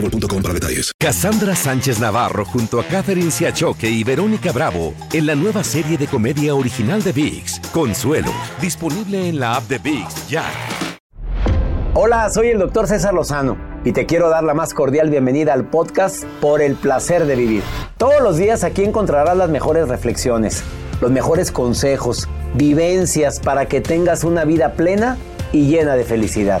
boostmobile.com 0.00 0.42
para 0.42 0.54
detalles. 0.54 0.92
Cassandra 0.98 1.54
Sánchez 1.54 1.98
Navarro 1.98 2.44
junto 2.44 2.80
a 2.80 2.84
Catherine 2.84 3.30
Siachoque 3.30 3.88
y 3.88 4.04
Verónica 4.04 4.52
Bravo 4.52 4.94
en 5.12 5.26
la 5.26 5.34
nueva 5.34 5.64
serie 5.64 5.96
de 5.98 6.06
comedia 6.06 6.54
original 6.54 7.02
de 7.02 7.12
VIX, 7.12 7.60
Consuelo, 7.72 8.32
disponible 8.60 9.28
en 9.28 9.40
la 9.40 9.56
app 9.56 9.64
de 9.68 9.78
VIX 9.78 10.28
ya. 10.28 10.44
Hola, 11.94 12.28
soy 12.28 12.48
el 12.48 12.58
doctor 12.58 12.86
César 12.86 13.14
Lozano 13.14 13.56
y 13.84 13.92
te 13.92 14.04
quiero 14.04 14.28
dar 14.28 14.44
la 14.44 14.52
más 14.52 14.74
cordial 14.74 15.08
bienvenida 15.08 15.54
al 15.54 15.70
podcast 15.70 16.24
Por 16.40 16.60
el 16.60 16.74
placer 16.74 17.24
de 17.26 17.36
vivir. 17.36 17.62
Todos 17.96 18.20
los 18.20 18.36
días 18.36 18.64
aquí 18.64 18.84
encontrarás 18.84 19.36
las 19.36 19.48
mejores 19.48 19.88
reflexiones, 19.88 20.62
los 21.00 21.10
mejores 21.10 21.52
consejos, 21.52 22.28
vivencias 22.54 23.40
para 23.40 23.66
que 23.66 23.80
tengas 23.80 24.24
una 24.24 24.44
vida 24.44 24.74
plena 24.74 25.16
y 25.52 25.68
llena 25.68 25.94
de 25.94 26.04
felicidad. 26.04 26.60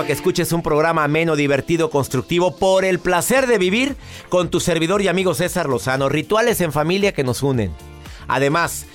A 0.00 0.06
que 0.06 0.12
escuches 0.12 0.52
un 0.52 0.62
programa 0.62 1.04
ameno, 1.04 1.34
divertido, 1.34 1.90
constructivo 1.90 2.56
por 2.56 2.84
el 2.84 2.98
placer 2.98 3.46
de 3.46 3.58
vivir 3.58 3.96
con 4.28 4.50
tu 4.50 4.60
servidor 4.60 5.02
y 5.02 5.08
amigo 5.08 5.34
César 5.34 5.68
Lozano. 5.68 6.08
Rituales 6.08 6.60
en 6.60 6.72
familia 6.72 7.12
que 7.12 7.24
nos 7.24 7.42
unen. 7.42 7.72
Además, 8.28 8.86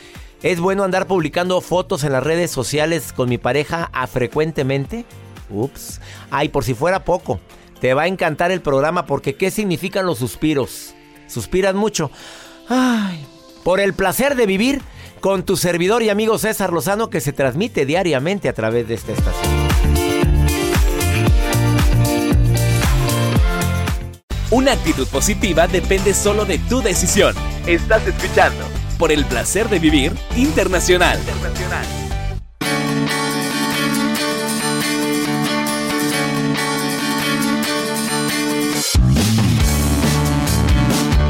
es 0.44 0.60
bueno 0.60 0.84
andar 0.84 1.08
publicando 1.08 1.60
fotos 1.62 2.04
en 2.04 2.12
las 2.12 2.24
redes 2.24 2.52
sociales 2.52 3.12
con 3.14 3.30
mi 3.30 3.38
pareja 3.38 3.90
a 3.92 4.08
frecuentemente. 4.08 5.06
Ups. 5.50 6.00
Ay, 6.32 6.50
por 6.50 6.64
si 6.64 6.74
fuera 6.74 7.04
poco. 7.04 7.40
Te 7.82 7.94
va 7.94 8.04
a 8.04 8.08
encantar 8.08 8.52
el 8.52 8.62
programa 8.62 9.06
porque 9.06 9.36
¿qué 9.36 9.52
significan 9.52 10.06
los 10.06 10.20
suspiros? 10.20 10.94
¿Suspiras 11.28 11.76
mucho? 11.76 12.12
Ay, 12.70 13.26
por 13.64 13.80
el 13.80 13.94
placer 13.94 14.36
de 14.36 14.46
vivir 14.46 14.82
con 15.20 15.44
tu 15.44 15.58
servidor 15.58 16.04
y 16.04 16.10
amigo 16.10 16.38
César 16.38 16.72
Lozano 16.72 17.10
que 17.10 17.22
se 17.22 17.34
transmite 17.34 17.86
diariamente 17.86 18.50
a 18.50 18.54
través 18.54 18.88
de 18.88 18.94
esta 18.94 19.14
estación. 19.14 19.63
Una 24.54 24.74
actitud 24.74 25.08
positiva 25.08 25.66
depende 25.68 26.14
solo 26.14 26.46
de 26.46 26.60
tu 26.60 26.84
decisión. 26.84 27.34
Estás 27.66 28.06
escuchando 28.06 28.64
por 29.00 29.12
el 29.12 29.26
placer 29.26 29.68
de 29.68 29.80
vivir 29.80 30.14
internacional. 30.36 31.18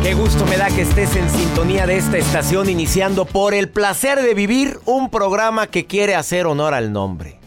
Qué 0.03 0.13
gusto 0.15 0.45
me 0.45 0.57
da 0.57 0.67
que 0.67 0.81
estés 0.81 1.15
en 1.15 1.29
sintonía 1.29 1.87
de 1.87 1.95
esta 1.95 2.17
estación 2.17 2.69
iniciando 2.69 3.23
por 3.23 3.53
el 3.53 3.69
placer 3.69 4.21
de 4.21 4.33
vivir 4.33 4.81
un 4.83 5.09
programa 5.09 5.67
que 5.67 5.85
quiere 5.85 6.15
hacer 6.15 6.45
honor 6.45 6.73
al 6.73 6.91
nombre. 6.91 7.39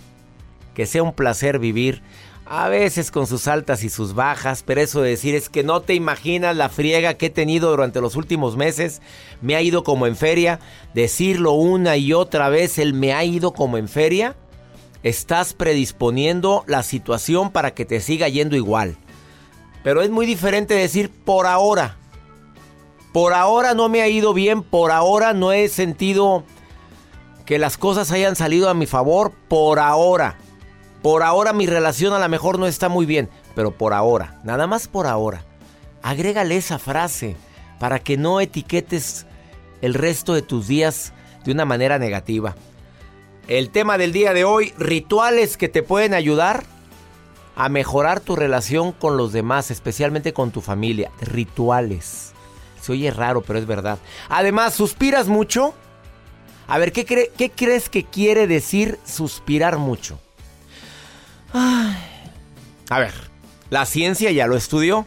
Que 0.72 0.86
sea 0.86 1.02
un 1.02 1.12
placer 1.12 1.58
vivir, 1.58 2.02
a 2.48 2.68
veces 2.68 3.10
con 3.10 3.26
sus 3.26 3.48
altas 3.48 3.82
y 3.82 3.88
sus 3.88 4.14
bajas, 4.14 4.62
pero 4.64 4.80
eso 4.80 5.02
de 5.02 5.10
decir 5.10 5.34
es 5.34 5.48
que 5.48 5.64
no 5.64 5.80
te 5.80 5.94
imaginas 5.94 6.56
la 6.56 6.68
friega 6.68 7.14
que 7.14 7.26
he 7.26 7.30
tenido 7.30 7.70
durante 7.70 8.00
los 8.00 8.14
últimos 8.14 8.56
meses. 8.56 9.02
Me 9.42 9.56
ha 9.56 9.62
ido 9.62 9.82
como 9.82 10.06
en 10.06 10.16
feria. 10.16 10.60
Decirlo 10.94 11.52
una 11.52 11.96
y 11.96 12.12
otra 12.12 12.48
vez, 12.48 12.78
el 12.78 12.94
me 12.94 13.12
ha 13.12 13.24
ido 13.24 13.52
como 13.52 13.78
en 13.78 13.88
feria. 13.88 14.36
Estás 15.02 15.54
predisponiendo 15.54 16.62
la 16.68 16.84
situación 16.84 17.50
para 17.50 17.74
que 17.74 17.84
te 17.84 18.00
siga 18.00 18.28
yendo 18.28 18.54
igual. 18.54 18.96
Pero 19.82 20.02
es 20.02 20.10
muy 20.10 20.24
diferente 20.24 20.74
decir 20.74 21.10
por 21.10 21.46
ahora. 21.46 21.96
Por 23.12 23.34
ahora 23.34 23.74
no 23.74 23.88
me 23.88 24.02
ha 24.02 24.08
ido 24.08 24.34
bien, 24.34 24.62
por 24.62 24.92
ahora 24.92 25.32
no 25.32 25.52
he 25.52 25.68
sentido 25.68 26.44
que 27.44 27.58
las 27.58 27.76
cosas 27.76 28.12
hayan 28.12 28.36
salido 28.36 28.68
a 28.68 28.74
mi 28.74 28.86
favor, 28.86 29.32
por 29.48 29.78
ahora. 29.78 30.38
Por 31.02 31.22
ahora 31.22 31.52
mi 31.52 31.66
relación 31.66 32.12
a 32.12 32.18
lo 32.18 32.28
mejor 32.28 32.58
no 32.58 32.66
está 32.66 32.88
muy 32.88 33.06
bien, 33.06 33.28
pero 33.54 33.70
por 33.70 33.92
ahora, 33.92 34.40
nada 34.44 34.66
más 34.66 34.88
por 34.88 35.06
ahora. 35.06 35.44
Agrégale 36.02 36.56
esa 36.56 36.78
frase 36.78 37.36
para 37.78 37.98
que 37.98 38.16
no 38.16 38.40
etiquetes 38.40 39.26
el 39.82 39.94
resto 39.94 40.34
de 40.34 40.42
tus 40.42 40.66
días 40.66 41.12
de 41.44 41.52
una 41.52 41.64
manera 41.64 41.98
negativa. 41.98 42.56
El 43.48 43.70
tema 43.70 43.98
del 43.98 44.12
día 44.12 44.32
de 44.32 44.44
hoy, 44.44 44.74
rituales 44.78 45.56
que 45.56 45.68
te 45.68 45.82
pueden 45.82 46.14
ayudar 46.14 46.64
a 47.54 47.68
mejorar 47.68 48.20
tu 48.20 48.36
relación 48.36 48.92
con 48.92 49.16
los 49.16 49.32
demás, 49.32 49.70
especialmente 49.70 50.32
con 50.32 50.50
tu 50.50 50.60
familia. 50.60 51.10
Rituales. 51.20 52.32
Se 52.82 52.92
oye 52.92 53.10
raro, 53.10 53.42
pero 53.42 53.58
es 53.58 53.66
verdad. 53.66 53.98
Además, 54.28 54.74
¿suspiras 54.74 55.28
mucho? 55.28 55.74
A 56.66 56.78
ver, 56.78 56.92
¿qué, 56.92 57.04
qué 57.04 57.50
crees 57.50 57.88
que 57.88 58.04
quiere 58.04 58.46
decir 58.46 58.98
suspirar 59.04 59.78
mucho? 59.78 60.18
Ay. 61.52 61.96
A 62.88 62.98
ver, 62.98 63.12
la 63.70 63.86
ciencia 63.86 64.30
ya 64.30 64.46
lo 64.46 64.56
estudió. 64.56 65.06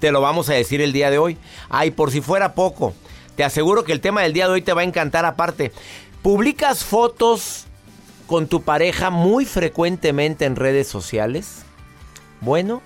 Te 0.00 0.12
lo 0.12 0.20
vamos 0.20 0.48
a 0.48 0.54
decir 0.54 0.80
el 0.80 0.92
día 0.92 1.10
de 1.10 1.18
hoy. 1.18 1.38
Ay, 1.68 1.90
por 1.90 2.10
si 2.10 2.20
fuera 2.20 2.54
poco. 2.54 2.94
Te 3.36 3.44
aseguro 3.44 3.84
que 3.84 3.92
el 3.92 4.00
tema 4.00 4.22
del 4.22 4.32
día 4.32 4.46
de 4.46 4.54
hoy 4.54 4.62
te 4.62 4.72
va 4.72 4.82
a 4.82 4.84
encantar 4.84 5.24
aparte. 5.24 5.72
¿Publicas 6.22 6.84
fotos 6.84 7.66
con 8.26 8.46
tu 8.46 8.62
pareja 8.62 9.10
muy 9.10 9.44
frecuentemente 9.44 10.44
en 10.44 10.56
redes 10.56 10.88
sociales? 10.88 11.64
¿Bueno 12.40 12.82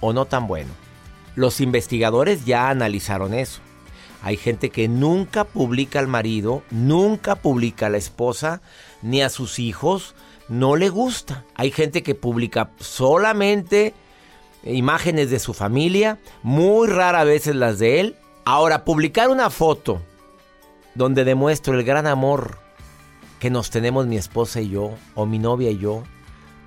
o 0.00 0.12
no 0.12 0.24
tan 0.24 0.46
bueno? 0.46 0.70
Los 1.34 1.60
investigadores 1.60 2.44
ya 2.44 2.70
analizaron 2.70 3.34
eso. 3.34 3.60
Hay 4.22 4.36
gente 4.36 4.70
que 4.70 4.86
nunca 4.86 5.44
publica 5.44 5.98
al 5.98 6.06
marido, 6.06 6.62
nunca 6.70 7.34
publica 7.34 7.86
a 7.86 7.90
la 7.90 7.98
esposa, 7.98 8.62
ni 9.02 9.20
a 9.20 9.28
sus 9.28 9.58
hijos. 9.58 10.14
No 10.52 10.76
le 10.76 10.90
gusta. 10.90 11.46
Hay 11.54 11.70
gente 11.70 12.02
que 12.02 12.14
publica 12.14 12.72
solamente 12.78 13.94
imágenes 14.64 15.30
de 15.30 15.38
su 15.38 15.54
familia, 15.54 16.18
muy 16.42 16.88
rara 16.88 17.24
veces 17.24 17.56
las 17.56 17.78
de 17.78 18.00
él. 18.00 18.16
Ahora, 18.44 18.84
publicar 18.84 19.30
una 19.30 19.48
foto 19.48 20.02
donde 20.94 21.24
demuestro 21.24 21.78
el 21.78 21.84
gran 21.84 22.06
amor 22.06 22.58
que 23.40 23.48
nos 23.48 23.70
tenemos 23.70 24.06
mi 24.06 24.18
esposa 24.18 24.60
y 24.60 24.68
yo, 24.68 24.90
o 25.14 25.24
mi 25.24 25.38
novia 25.38 25.70
y 25.70 25.78
yo, 25.78 26.02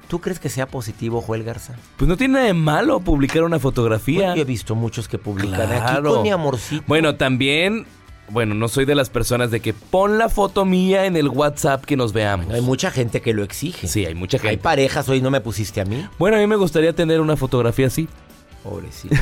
¿tú 0.07 0.19
crees 0.19 0.39
que 0.39 0.49
sea 0.49 0.65
positivo, 0.65 1.21
Joel 1.21 1.43
Garza? 1.43 1.75
Pues 1.97 2.09
no 2.09 2.17
tiene 2.17 2.33
nada 2.33 2.45
de 2.47 2.55
malo 2.55 3.01
publicar 3.01 3.43
una 3.43 3.59
fotografía. 3.59 4.33
Yo 4.33 4.41
he 4.41 4.45
visto 4.45 4.73
muchos 4.73 5.07
que 5.07 5.19
publican 5.19 5.71
aquí 5.71 6.01
con 6.01 6.23
mi 6.23 6.31
amorcito. 6.31 6.83
Bueno, 6.87 7.17
también 7.17 7.85
bueno, 8.29 8.55
no 8.55 8.67
soy 8.67 8.85
de 8.85 8.95
las 8.95 9.09
personas 9.09 9.51
de 9.51 9.59
que 9.59 9.73
pon 9.73 10.17
la 10.17 10.29
foto 10.29 10.65
mía 10.65 11.05
en 11.05 11.15
el 11.15 11.29
WhatsApp 11.29 11.85
que 11.85 11.95
nos 11.95 12.13
veamos. 12.13 12.53
Hay 12.53 12.61
mucha 12.61 12.91
gente 12.91 13.21
que 13.21 13.33
lo 13.33 13.43
exige. 13.43 13.87
Sí, 13.87 14.05
hay 14.05 14.15
mucha 14.15 14.37
gente. 14.37 14.49
Hay 14.49 14.57
parejas, 14.57 15.07
hoy 15.09 15.21
no 15.21 15.31
me 15.31 15.41
pusiste 15.41 15.81
a 15.81 15.85
mí. 15.85 16.07
Bueno, 16.17 16.37
a 16.37 16.39
mí 16.39 16.47
me 16.47 16.55
gustaría 16.55 16.93
tener 16.93 17.21
una 17.21 17.37
fotografía 17.37 17.87
así. 17.87 18.07
Pobrecito. 18.63 19.15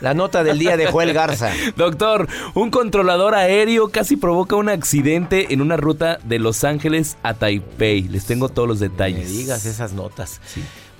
La 0.00 0.12
nota 0.12 0.44
del 0.44 0.58
día 0.58 0.76
de 0.76 0.86
Joel 0.86 1.12
Garza. 1.12 1.50
Doctor, 1.76 2.28
un 2.54 2.70
controlador 2.70 3.34
aéreo 3.34 3.88
casi 3.88 4.16
provoca 4.16 4.56
un 4.56 4.68
accidente 4.68 5.52
en 5.54 5.60
una 5.60 5.76
ruta 5.76 6.18
de 6.24 6.38
Los 6.38 6.62
Ángeles 6.64 7.16
a 7.22 7.34
Taipei. 7.34 8.02
Les 8.02 8.26
tengo 8.26 8.48
todos 8.48 8.68
los 8.68 8.80
detalles. 8.80 9.30
Me 9.30 9.36
digas 9.36 9.64
esas 9.66 9.92
notas. 9.92 10.40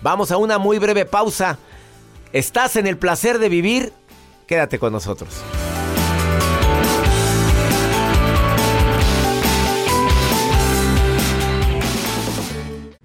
Vamos 0.02 0.30
a 0.30 0.38
una 0.38 0.58
muy 0.58 0.78
breve 0.78 1.04
pausa. 1.04 1.58
¿Estás 2.32 2.76
en 2.76 2.86
el 2.86 2.96
placer 2.96 3.38
de 3.38 3.48
vivir? 3.48 3.92
Quédate 4.46 4.78
con 4.78 4.92
nosotros. 4.92 5.42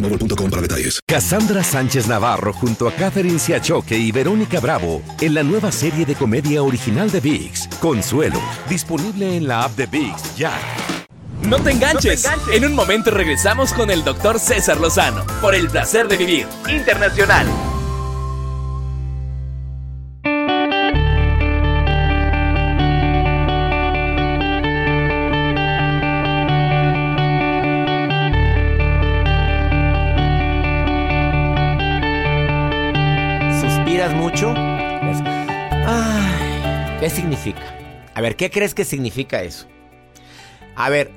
boostmobile.com 0.00 0.50
para 0.50 0.62
detalles. 0.62 1.00
Cassandra 1.06 1.62
Sánchez 1.62 2.06
Navarro 2.06 2.52
junto 2.52 2.88
a 2.88 2.92
Catherine 2.92 3.38
Siachoque 3.38 3.96
y 3.96 4.12
Verónica 4.12 4.60
Bravo 4.60 5.02
en 5.20 5.34
la 5.34 5.42
nueva 5.42 5.72
serie 5.72 6.04
de 6.04 6.14
comedia 6.14 6.62
original 6.62 7.10
de 7.10 7.20
VIX, 7.20 7.68
Consuelo, 7.80 8.40
disponible 8.68 9.36
en 9.36 9.46
la 9.46 9.64
app 9.64 9.76
de 9.76 9.86
VIX 9.86 10.36
ya. 10.36 10.52
No 11.42 11.58
te 11.58 11.72
enganches. 11.72 12.28
En 12.52 12.64
un 12.64 12.74
momento 12.74 13.10
regresamos 13.10 13.72
con 13.72 13.90
el 13.90 14.04
doctor 14.04 14.38
César 14.38 14.80
Lozano 14.80 15.24
por 15.40 15.54
el 15.54 15.68
placer 15.68 16.06
de 16.06 16.16
vivir 16.16 16.46
internacional. 16.68 17.46
A 38.14 38.20
ver, 38.20 38.36
¿qué 38.36 38.50
crees 38.50 38.74
que 38.74 38.84
significa 38.84 39.42
eso? 39.42 39.66
A 40.76 40.88
ver, 40.90 41.10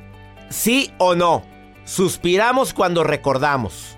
sí 0.49 0.91
o 0.97 1.15
no, 1.15 1.43
suspiramos 1.83 2.73
cuando 2.73 3.03
recordamos. 3.03 3.97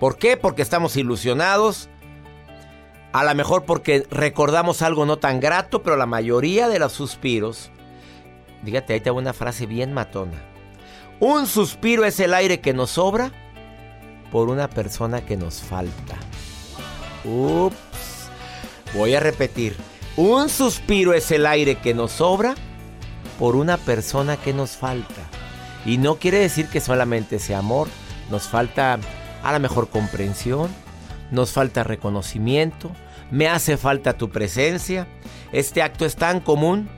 ¿Por 0.00 0.16
qué? 0.16 0.36
Porque 0.36 0.62
estamos 0.62 0.96
ilusionados. 0.96 1.88
A 3.12 3.24
lo 3.24 3.34
mejor 3.34 3.64
porque 3.64 4.06
recordamos 4.10 4.82
algo 4.82 5.06
no 5.06 5.18
tan 5.18 5.40
grato, 5.40 5.82
pero 5.82 5.96
la 5.96 6.06
mayoría 6.06 6.68
de 6.68 6.78
los 6.78 6.92
suspiros, 6.92 7.70
dígate, 8.62 8.92
ahí 8.92 9.00
te 9.00 9.08
hago 9.08 9.18
una 9.18 9.32
frase 9.32 9.66
bien 9.66 9.92
matona. 9.92 10.42
Un 11.20 11.46
suspiro 11.46 12.04
es 12.04 12.20
el 12.20 12.32
aire 12.32 12.60
que 12.60 12.74
nos 12.74 12.90
sobra 12.90 13.32
por 14.30 14.48
una 14.48 14.68
persona 14.68 15.24
que 15.24 15.36
nos 15.36 15.60
falta. 15.62 16.16
Ups. 17.24 18.28
Voy 18.94 19.14
a 19.14 19.20
repetir. 19.20 19.76
Un 20.20 20.48
suspiro 20.48 21.14
es 21.14 21.30
el 21.30 21.46
aire 21.46 21.76
que 21.76 21.94
nos 21.94 22.10
sobra 22.10 22.56
por 23.38 23.54
una 23.54 23.76
persona 23.76 24.36
que 24.36 24.52
nos 24.52 24.70
falta. 24.72 25.22
Y 25.86 25.98
no 25.98 26.16
quiere 26.16 26.40
decir 26.40 26.66
que 26.66 26.80
solamente 26.80 27.38
sea 27.38 27.60
amor. 27.60 27.86
Nos 28.28 28.48
falta 28.48 28.98
a 29.44 29.52
la 29.52 29.60
mejor 29.60 29.90
comprensión. 29.90 30.70
Nos 31.30 31.52
falta 31.52 31.84
reconocimiento. 31.84 32.90
Me 33.30 33.46
hace 33.46 33.76
falta 33.76 34.18
tu 34.18 34.28
presencia. 34.30 35.06
Este 35.52 35.82
acto 35.82 36.04
es 36.04 36.16
tan 36.16 36.40
común. 36.40 36.88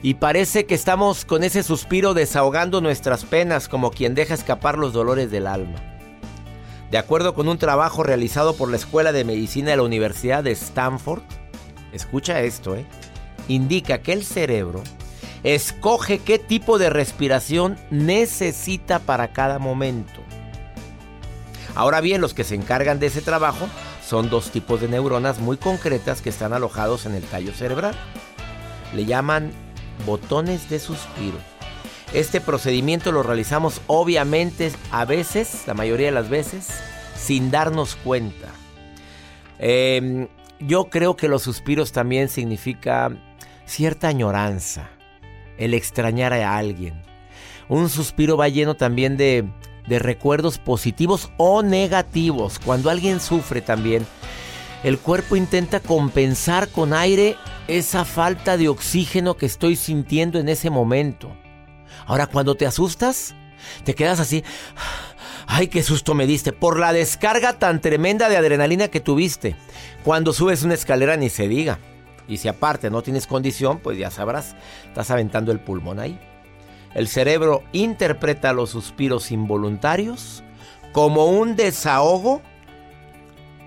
Y 0.00 0.14
parece 0.14 0.64
que 0.64 0.76
estamos 0.76 1.24
con 1.24 1.42
ese 1.42 1.64
suspiro 1.64 2.14
desahogando 2.14 2.80
nuestras 2.80 3.24
penas 3.24 3.68
como 3.68 3.90
quien 3.90 4.14
deja 4.14 4.34
escapar 4.34 4.78
los 4.78 4.92
dolores 4.92 5.32
del 5.32 5.48
alma. 5.48 5.80
De 6.92 6.98
acuerdo 6.98 7.34
con 7.34 7.48
un 7.48 7.58
trabajo 7.58 8.04
realizado 8.04 8.54
por 8.54 8.70
la 8.70 8.76
Escuela 8.76 9.10
de 9.10 9.24
Medicina 9.24 9.72
de 9.72 9.78
la 9.78 9.82
Universidad 9.82 10.44
de 10.44 10.52
Stanford, 10.52 11.24
escucha 11.92 12.40
esto, 12.40 12.76
¿eh? 12.76 12.86
indica 13.48 13.98
que 13.98 14.12
el 14.12 14.24
cerebro 14.24 14.82
escoge 15.42 16.18
qué 16.18 16.38
tipo 16.38 16.78
de 16.78 16.90
respiración 16.90 17.76
necesita 17.90 19.00
para 19.00 19.32
cada 19.32 19.58
momento. 19.58 20.20
Ahora 21.74 22.00
bien, 22.00 22.20
los 22.20 22.34
que 22.34 22.44
se 22.44 22.54
encargan 22.54 23.00
de 23.00 23.06
ese 23.06 23.22
trabajo 23.22 23.66
son 24.06 24.28
dos 24.28 24.50
tipos 24.50 24.80
de 24.80 24.88
neuronas 24.88 25.38
muy 25.38 25.56
concretas 25.56 26.20
que 26.20 26.28
están 26.28 26.52
alojados 26.52 27.06
en 27.06 27.14
el 27.14 27.22
tallo 27.22 27.52
cerebral. 27.52 27.94
Le 28.94 29.06
llaman 29.06 29.52
botones 30.04 30.68
de 30.68 30.78
suspiro. 30.78 31.38
Este 32.12 32.42
procedimiento 32.42 33.10
lo 33.10 33.22
realizamos 33.22 33.80
obviamente 33.86 34.70
a 34.90 35.06
veces, 35.06 35.62
la 35.66 35.72
mayoría 35.72 36.06
de 36.08 36.12
las 36.12 36.28
veces, 36.28 36.68
sin 37.16 37.50
darnos 37.50 37.96
cuenta. 37.96 38.48
Eh, 39.58 40.28
yo 40.66 40.90
creo 40.90 41.16
que 41.16 41.28
los 41.28 41.42
suspiros 41.42 41.92
también 41.92 42.28
significa 42.28 43.10
cierta 43.64 44.08
añoranza, 44.08 44.90
el 45.58 45.74
extrañar 45.74 46.32
a 46.32 46.56
alguien. 46.56 47.02
Un 47.68 47.88
suspiro 47.88 48.36
va 48.36 48.48
lleno 48.48 48.74
también 48.74 49.16
de, 49.16 49.48
de 49.86 49.98
recuerdos 49.98 50.58
positivos 50.58 51.30
o 51.36 51.62
negativos. 51.62 52.58
Cuando 52.58 52.90
alguien 52.90 53.20
sufre 53.20 53.60
también, 53.60 54.06
el 54.82 54.98
cuerpo 54.98 55.36
intenta 55.36 55.80
compensar 55.80 56.68
con 56.68 56.92
aire 56.92 57.36
esa 57.68 58.04
falta 58.04 58.56
de 58.56 58.68
oxígeno 58.68 59.36
que 59.36 59.46
estoy 59.46 59.76
sintiendo 59.76 60.38
en 60.38 60.48
ese 60.48 60.70
momento. 60.70 61.34
Ahora, 62.06 62.26
cuando 62.26 62.56
te 62.56 62.66
asustas, 62.66 63.34
te 63.84 63.94
quedas 63.94 64.20
así. 64.20 64.42
Ay, 65.54 65.68
qué 65.68 65.82
susto 65.82 66.14
me 66.14 66.26
diste 66.26 66.54
por 66.54 66.78
la 66.78 66.94
descarga 66.94 67.58
tan 67.58 67.82
tremenda 67.82 68.30
de 68.30 68.38
adrenalina 68.38 68.88
que 68.88 69.00
tuviste. 69.00 69.54
Cuando 70.02 70.32
subes 70.32 70.62
una 70.62 70.72
escalera 70.72 71.18
ni 71.18 71.28
se 71.28 71.46
diga. 71.46 71.78
Y 72.26 72.38
si 72.38 72.48
aparte 72.48 72.88
no 72.88 73.02
tienes 73.02 73.26
condición, 73.26 73.78
pues 73.78 73.98
ya 73.98 74.10
sabrás, 74.10 74.56
estás 74.86 75.10
aventando 75.10 75.52
el 75.52 75.60
pulmón 75.60 76.00
ahí. 76.00 76.18
El 76.94 77.06
cerebro 77.06 77.64
interpreta 77.72 78.54
los 78.54 78.70
suspiros 78.70 79.30
involuntarios 79.30 80.42
como 80.92 81.26
un 81.26 81.54
desahogo 81.54 82.40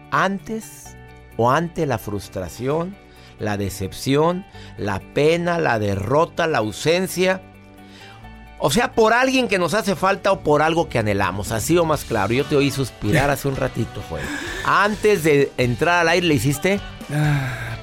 antes 0.09 0.97
o 1.37 1.51
ante 1.51 1.85
la 1.85 1.99
frustración, 1.99 2.95
la 3.37 3.57
decepción, 3.57 4.43
la 4.79 5.01
pena, 5.13 5.59
la 5.59 5.77
derrota, 5.77 6.47
la 6.47 6.57
ausencia. 6.57 7.43
O 8.65 8.71
sea, 8.71 8.93
por 8.93 9.13
alguien 9.13 9.47
que 9.47 9.59
nos 9.59 9.75
hace 9.75 9.95
falta 9.95 10.31
o 10.31 10.39
por 10.39 10.63
algo 10.63 10.89
que 10.89 10.97
anhelamos. 10.97 11.51
Así 11.51 11.77
o 11.77 11.85
más 11.85 12.03
claro. 12.03 12.33
Yo 12.33 12.45
te 12.45 12.55
oí 12.55 12.71
suspirar 12.71 13.29
hace 13.29 13.47
un 13.47 13.55
ratito, 13.55 14.01
Joel. 14.09 14.25
Antes 14.65 15.23
de 15.23 15.51
entrar 15.57 15.99
al 15.99 16.09
aire, 16.09 16.25
¿le 16.25 16.33
hiciste? 16.33 16.79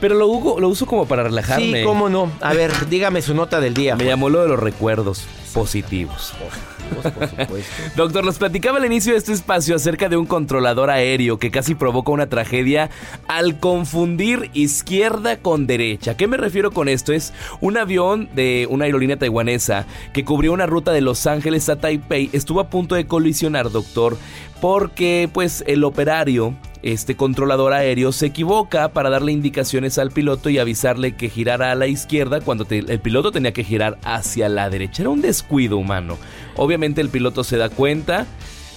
Pero 0.01 0.17
lo, 0.17 0.59
lo 0.59 0.69
uso 0.69 0.85
como 0.85 1.07
para 1.07 1.23
relajarme. 1.23 1.79
Sí, 1.79 1.85
cómo 1.85 2.09
no. 2.09 2.33
A 2.41 2.53
ver, 2.53 2.89
dígame 2.89 3.23
su 3.23 3.33
nota 3.33 3.61
del 3.61 3.75
día. 3.75 3.95
Me 3.95 4.07
llamó 4.07 4.29
lo 4.29 4.43
de 4.43 4.49
los 4.49 4.59
recuerdos. 4.59 5.25
Positivos. 5.53 6.33
Positivos, 6.33 7.13
por 7.13 7.29
supuesto. 7.29 7.83
Doctor, 7.97 8.25
nos 8.25 8.39
platicaba 8.39 8.79
al 8.79 8.87
inicio 8.87 9.13
de 9.13 9.19
este 9.19 9.33
espacio 9.33 9.77
acerca 9.77 10.09
de 10.09 10.17
un 10.17 10.27
controlador 10.27 10.91
aéreo 10.91 11.39
que 11.39 11.51
casi 11.51 11.75
provoca 11.75 12.13
una 12.13 12.29
tragedia 12.29 12.91
al 13.29 13.59
confundir 13.59 14.51
izquierda 14.55 15.39
con 15.39 15.67
derecha. 15.67 16.13
¿A 16.13 16.17
qué 16.17 16.27
me 16.27 16.37
refiero 16.37 16.71
con 16.71 16.89
esto? 16.89 17.13
Es 17.13 17.33
un 17.61 17.77
avión 17.77 18.29
de 18.35 18.67
una 18.71 18.87
aerolínea 18.87 19.19
taiwanesa 19.19 19.87
que 20.13 20.25
cubrió 20.25 20.53
una 20.53 20.67
ruta 20.67 20.93
de 20.93 21.01
Los 21.01 21.27
Ángeles 21.27 21.69
a 21.69 21.77
Taipei. 21.77 22.31
Estuvo 22.33 22.61
a 22.61 22.69
punto 22.69 22.95
de 22.95 23.07
colisionar, 23.07 23.71
doctor, 23.71 24.17
porque 24.63 25.29
pues 25.33 25.65
el 25.67 25.83
operario 25.83 26.55
este 26.85 27.17
controlador 27.17 27.73
aéreo 27.73 28.13
se 28.13 28.27
equivoca 28.27 28.93
para 28.93 29.11
darle 29.11 29.33
indicaciones 29.33 29.99
al 29.99 30.13
piloto 30.13 30.51
y 30.51 30.61
avisarle 30.61 31.17
que 31.17 31.29
girara 31.29 31.73
a 31.73 31.75
la 31.75 31.89
izquierda 31.89 32.41
cuando 32.41 32.65
el 32.71 33.01
piloto 33.01 33.33
tenía 33.33 33.53
que 33.53 33.65
girar 33.65 33.99
hacia 34.05 34.49
la 34.49 34.71
derecha. 34.71 35.03
Era 35.03 35.11
un 35.11 35.21
descuido 35.21 35.79
humano. 35.79 36.17
Obviamente 36.57 37.01
el 37.01 37.09
piloto 37.09 37.43
se 37.43 37.57
da 37.57 37.71
cuenta 37.71 38.25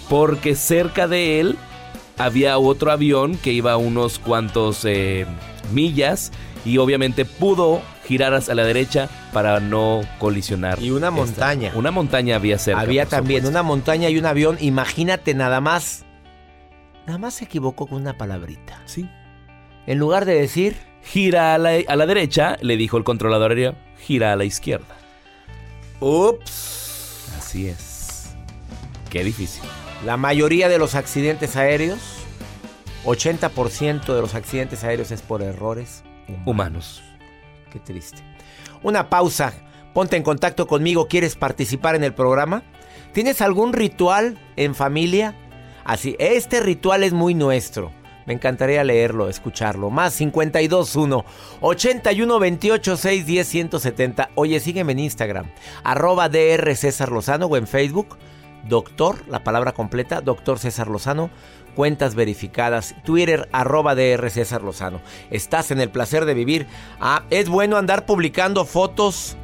porque 0.10 0.56
cerca 0.56 1.08
de 1.08 1.40
él 1.40 1.56
había 2.18 2.58
otro 2.58 2.92
avión 2.92 3.38
que 3.38 3.54
iba 3.54 3.74
a 3.74 3.78
unos 3.78 4.18
cuantos 4.18 4.86
eh, 4.86 5.28
millas 5.72 6.32
y 6.66 6.80
obviamente 6.80 7.26
pudo 7.26 7.84
girar 8.06 8.34
hacia 8.34 8.56
la 8.56 8.64
derecha 8.64 9.10
para 9.34 9.60
no 9.60 10.02
colisionar. 10.20 10.82
Y 10.82 10.92
una 10.92 11.12
montaña. 11.12 11.72
una 11.76 11.92
montaña 11.92 12.36
había 12.36 12.58
cerca. 12.58 12.82
Había 12.82 13.06
también 13.06 13.46
una 13.46 13.64
montaña 13.64 14.10
y 14.10 14.18
un 14.18 14.26
avión. 14.26 14.58
Imagínate 14.62 15.34
nada 15.34 15.62
más 15.62 16.06
Nada 17.06 17.20
más 17.20 17.36
se 17.36 17.46
equivocó 17.46 17.86
con 17.88 18.02
una 18.02 18.18
palabrita. 18.18 18.82
Sí. 18.86 19.10
En 19.86 20.00
lugar 20.00 20.26
de 20.26 20.36
decir... 20.40 20.76
Gira 21.04 21.54
a 21.54 21.60
la, 21.60 21.70
a 21.88 21.96
la 21.96 22.08
derecha, 22.08 22.58
le 22.62 22.78
dijo 22.78 22.98
el 22.98 23.04
controlador 23.04 23.52
aéreo, 23.52 23.76
gira 24.00 24.34
a 24.34 24.36
la 24.36 24.44
izquierda. 24.44 24.98
Ups. 26.00 27.32
Así 27.38 27.68
es. 27.68 28.36
Qué 29.12 29.24
difícil. 29.24 29.62
La 30.04 30.18
mayoría 30.18 30.68
de 30.68 30.80
los 30.80 30.96
accidentes 30.96 31.56
aéreos, 31.58 32.00
80% 33.04 34.16
de 34.16 34.20
los 34.20 34.34
accidentes 34.34 34.84
aéreos 34.84 35.12
es 35.12 35.22
por 35.22 35.44
errores 35.44 36.04
humanos. 36.28 36.48
humanos. 36.48 37.04
Qué 37.76 37.82
triste. 37.82 38.24
Una 38.84 39.10
pausa. 39.10 39.54
Ponte 39.94 40.16
en 40.16 40.24
contacto 40.24 40.66
conmigo. 40.66 41.10
¿Quieres 41.10 41.36
participar 41.36 41.96
en 41.96 42.06
el 42.06 42.14
programa? 42.14 42.64
¿Tienes 43.12 43.42
algún 43.42 43.74
ritual 43.74 44.40
en 44.56 44.76
familia? 44.76 45.36
Así, 45.84 46.16
este 46.18 46.62
ritual 46.62 47.04
es 47.04 47.12
muy 47.12 47.34
nuestro. 47.34 47.92
Me 48.26 48.34
encantaría 48.34 48.82
leerlo, 48.86 49.28
escucharlo. 49.28 49.90
Más 49.90 50.16
521 50.16 51.26
81 51.60 52.40
28 52.40 52.96
610 52.96 53.46
170. 53.46 54.30
Oye, 54.36 54.62
sígueme 54.62 54.94
en 54.94 55.00
Instagram. 55.00 55.52
Arroba 55.84 56.30
DR 56.30 56.78
César 56.78 57.12
Lozano 57.12 57.48
o 57.48 57.58
en 57.58 57.68
Facebook. 57.68 58.18
Doctor, 58.64 59.28
la 59.28 59.44
palabra 59.44 59.74
completa, 59.74 60.22
Doctor 60.22 60.60
César 60.60 60.88
Lozano. 60.88 61.30
Cuentas 61.76 62.16
verificadas. 62.16 62.96
Twitter, 63.04 63.50
arroba 63.52 63.96
César 64.30 64.64
Lozano. 64.64 65.02
Estás 65.30 65.72
en 65.72 65.82
el 65.82 65.90
placer 65.90 66.26
de 66.26 66.34
vivir. 66.34 66.68
Ah, 67.00 67.24
es 67.30 67.50
bueno 67.50 67.78
andar 67.78 68.06
publicando 68.06 68.66
fotos 68.66 69.36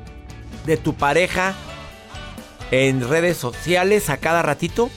de 0.65 0.77
tu 0.77 0.93
pareja 0.93 1.53
en 2.71 3.07
redes 3.07 3.37
sociales 3.37 4.09
a 4.09 4.17
cada 4.17 4.41
ratito. 4.41 4.89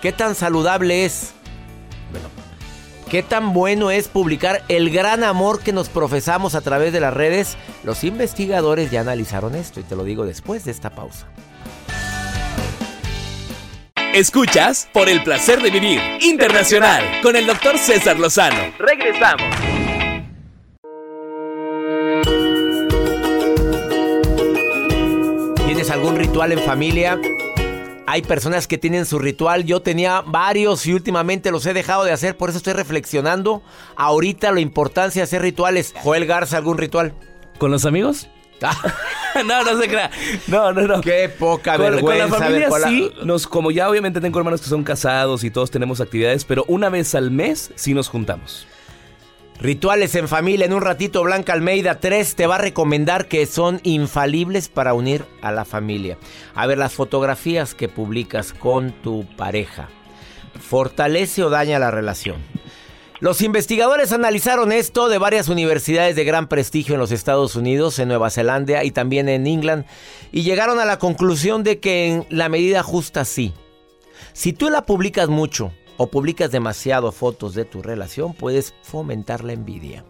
¿Qué 0.00 0.12
tan 0.12 0.34
saludable 0.34 1.04
es? 1.04 1.32
Bueno, 2.12 2.28
¿qué 3.10 3.22
tan 3.22 3.52
bueno 3.52 3.90
es 3.90 4.06
publicar 4.08 4.62
el 4.68 4.90
gran 4.90 5.24
amor 5.24 5.60
que 5.60 5.72
nos 5.72 5.88
profesamos 5.88 6.54
a 6.54 6.60
través 6.60 6.92
de 6.92 7.00
las 7.00 7.14
redes? 7.14 7.56
Los 7.82 8.04
investigadores 8.04 8.90
ya 8.90 9.00
analizaron 9.00 9.54
esto 9.56 9.80
y 9.80 9.82
te 9.82 9.96
lo 9.96 10.04
digo 10.04 10.24
después 10.24 10.64
de 10.64 10.70
esta 10.70 10.90
pausa. 10.90 11.26
Escuchas 14.14 14.88
por 14.92 15.08
el 15.08 15.24
placer 15.24 15.60
de 15.60 15.70
vivir 15.70 16.00
internacional 16.20 17.02
con 17.20 17.34
el 17.34 17.48
doctor 17.48 17.76
César 17.76 18.16
Lozano. 18.16 18.72
Regresamos. 18.78 19.42
¿Tienes 25.66 25.90
algún 25.90 26.14
ritual 26.14 26.52
en 26.52 26.60
familia? 26.60 27.20
Hay 28.06 28.22
personas 28.22 28.68
que 28.68 28.78
tienen 28.78 29.04
su 29.04 29.18
ritual. 29.18 29.64
Yo 29.64 29.82
tenía 29.82 30.20
varios 30.20 30.86
y 30.86 30.92
últimamente 30.92 31.50
los 31.50 31.66
he 31.66 31.74
dejado 31.74 32.04
de 32.04 32.12
hacer. 32.12 32.36
Por 32.36 32.50
eso 32.50 32.58
estoy 32.58 32.74
reflexionando 32.74 33.64
ahorita 33.96 34.52
la 34.52 34.60
importancia 34.60 35.22
de 35.22 35.24
hacer 35.24 35.42
rituales. 35.42 35.92
Joel 36.04 36.26
Garza, 36.26 36.58
¿algún 36.58 36.78
ritual? 36.78 37.14
¿Con 37.58 37.72
los 37.72 37.84
amigos? 37.84 38.28
no, 39.46 39.64
no 39.64 39.80
se 39.80 39.88
crea. 39.88 40.10
No, 40.46 40.72
no, 40.72 40.82
no. 40.82 41.00
Qué 41.00 41.28
poca 41.28 41.76
vergüenza. 41.76 42.28
Con 42.28 42.40
la 42.40 42.46
familia 42.46 42.70
sí, 42.86 43.10
nos, 43.24 43.46
como 43.46 43.70
ya 43.70 43.88
obviamente 43.88 44.20
tengo 44.20 44.38
hermanos 44.38 44.62
que 44.62 44.68
son 44.68 44.84
casados 44.84 45.44
y 45.44 45.50
todos 45.50 45.70
tenemos 45.70 46.00
actividades, 46.00 46.44
pero 46.44 46.64
una 46.68 46.88
vez 46.88 47.14
al 47.14 47.30
mes 47.30 47.72
sí 47.74 47.94
nos 47.94 48.08
juntamos. 48.08 48.66
Rituales 49.60 50.14
en 50.16 50.28
familia, 50.28 50.66
en 50.66 50.72
un 50.72 50.82
ratito 50.82 51.22
Blanca 51.22 51.52
Almeida 51.52 52.00
3 52.00 52.34
te 52.34 52.46
va 52.46 52.56
a 52.56 52.58
recomendar 52.58 53.28
que 53.28 53.46
son 53.46 53.80
infalibles 53.84 54.68
para 54.68 54.94
unir 54.94 55.24
a 55.42 55.52
la 55.52 55.64
familia. 55.64 56.18
A 56.54 56.66
ver, 56.66 56.78
las 56.78 56.92
fotografías 56.92 57.74
que 57.74 57.88
publicas 57.88 58.52
con 58.52 58.90
tu 58.90 59.24
pareja, 59.36 59.88
¿fortalece 60.60 61.44
o 61.44 61.50
daña 61.50 61.78
la 61.78 61.92
relación? 61.92 62.36
Los 63.24 63.40
investigadores 63.40 64.12
analizaron 64.12 64.70
esto 64.70 65.08
de 65.08 65.16
varias 65.16 65.48
universidades 65.48 66.14
de 66.14 66.24
gran 66.24 66.46
prestigio 66.46 66.92
en 66.92 67.00
los 67.00 67.10
Estados 67.10 67.56
Unidos, 67.56 67.98
en 67.98 68.08
Nueva 68.08 68.28
Zelanda 68.28 68.84
y 68.84 68.90
también 68.90 69.30
en 69.30 69.46
England, 69.46 69.86
y 70.30 70.42
llegaron 70.42 70.78
a 70.78 70.84
la 70.84 70.98
conclusión 70.98 71.64
de 71.64 71.80
que 71.80 72.08
en 72.08 72.26
la 72.28 72.50
medida 72.50 72.82
justa 72.82 73.24
sí. 73.24 73.54
Si 74.34 74.52
tú 74.52 74.68
la 74.68 74.84
publicas 74.84 75.30
mucho, 75.30 75.72
o 75.96 76.08
publicas 76.08 76.50
demasiado 76.50 77.12
fotos 77.12 77.54
de 77.54 77.64
tu 77.64 77.80
relación, 77.80 78.34
puedes 78.34 78.74
fomentar 78.82 79.42
la 79.42 79.54
envidia. 79.54 80.04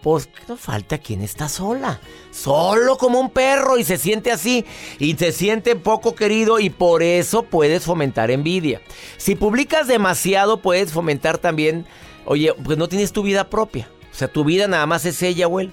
Pues 0.00 0.28
no 0.46 0.56
falta 0.56 0.98
quien 0.98 1.22
está 1.22 1.48
sola, 1.48 2.00
solo 2.30 2.98
como 2.98 3.18
un 3.18 3.30
perro 3.30 3.78
y 3.78 3.84
se 3.84 3.98
siente 3.98 4.30
así 4.30 4.64
y 5.00 5.14
se 5.14 5.32
siente 5.32 5.74
poco 5.74 6.14
querido 6.14 6.60
y 6.60 6.70
por 6.70 7.02
eso 7.02 7.42
puedes 7.42 7.84
fomentar 7.84 8.30
envidia. 8.30 8.80
Si 9.16 9.34
publicas 9.34 9.88
demasiado 9.88 10.62
puedes 10.62 10.92
fomentar 10.92 11.38
también, 11.38 11.84
oye, 12.28 12.52
pues 12.62 12.76
no 12.76 12.88
tienes 12.88 13.12
tu 13.12 13.22
vida 13.22 13.48
propia, 13.48 13.88
o 14.12 14.14
sea, 14.14 14.28
tu 14.28 14.44
vida 14.44 14.68
nada 14.68 14.86
más 14.86 15.06
es 15.06 15.22
ella 15.22 15.48
o 15.48 15.60
en 15.60 15.72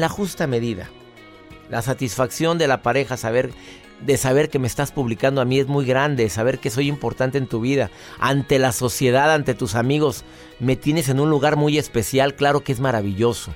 la 0.00 0.08
justa 0.08 0.46
medida. 0.46 0.88
La 1.68 1.82
satisfacción 1.82 2.58
de 2.58 2.66
la 2.66 2.82
pareja, 2.82 3.16
saber 3.16 3.50
de 4.00 4.16
saber 4.18 4.50
que 4.50 4.58
me 4.58 4.66
estás 4.66 4.92
publicando 4.92 5.40
a 5.40 5.46
mí 5.46 5.58
es 5.58 5.68
muy 5.68 5.86
grande, 5.86 6.28
saber 6.28 6.58
que 6.58 6.70
soy 6.70 6.88
importante 6.88 7.38
en 7.38 7.46
tu 7.46 7.60
vida, 7.60 7.90
ante 8.18 8.58
la 8.58 8.72
sociedad, 8.72 9.32
ante 9.32 9.54
tus 9.54 9.74
amigos, 9.74 10.24
me 10.60 10.76
tienes 10.76 11.08
en 11.08 11.18
un 11.18 11.30
lugar 11.30 11.56
muy 11.56 11.78
especial, 11.78 12.34
claro 12.34 12.60
que 12.60 12.72
es 12.72 12.80
maravilloso, 12.80 13.54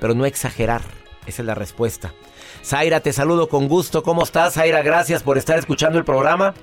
pero 0.00 0.14
no 0.14 0.24
exagerar, 0.24 0.82
esa 1.26 1.42
es 1.42 1.46
la 1.46 1.54
respuesta. 1.54 2.14
Zaira, 2.64 3.00
te 3.00 3.12
saludo 3.12 3.48
con 3.48 3.68
gusto, 3.68 4.02
¿cómo 4.02 4.22
estás? 4.22 4.54
Zaira, 4.54 4.82
gracias 4.82 5.22
por 5.22 5.36
estar 5.36 5.58
escuchando 5.58 5.98
el 5.98 6.04
programa. 6.04 6.54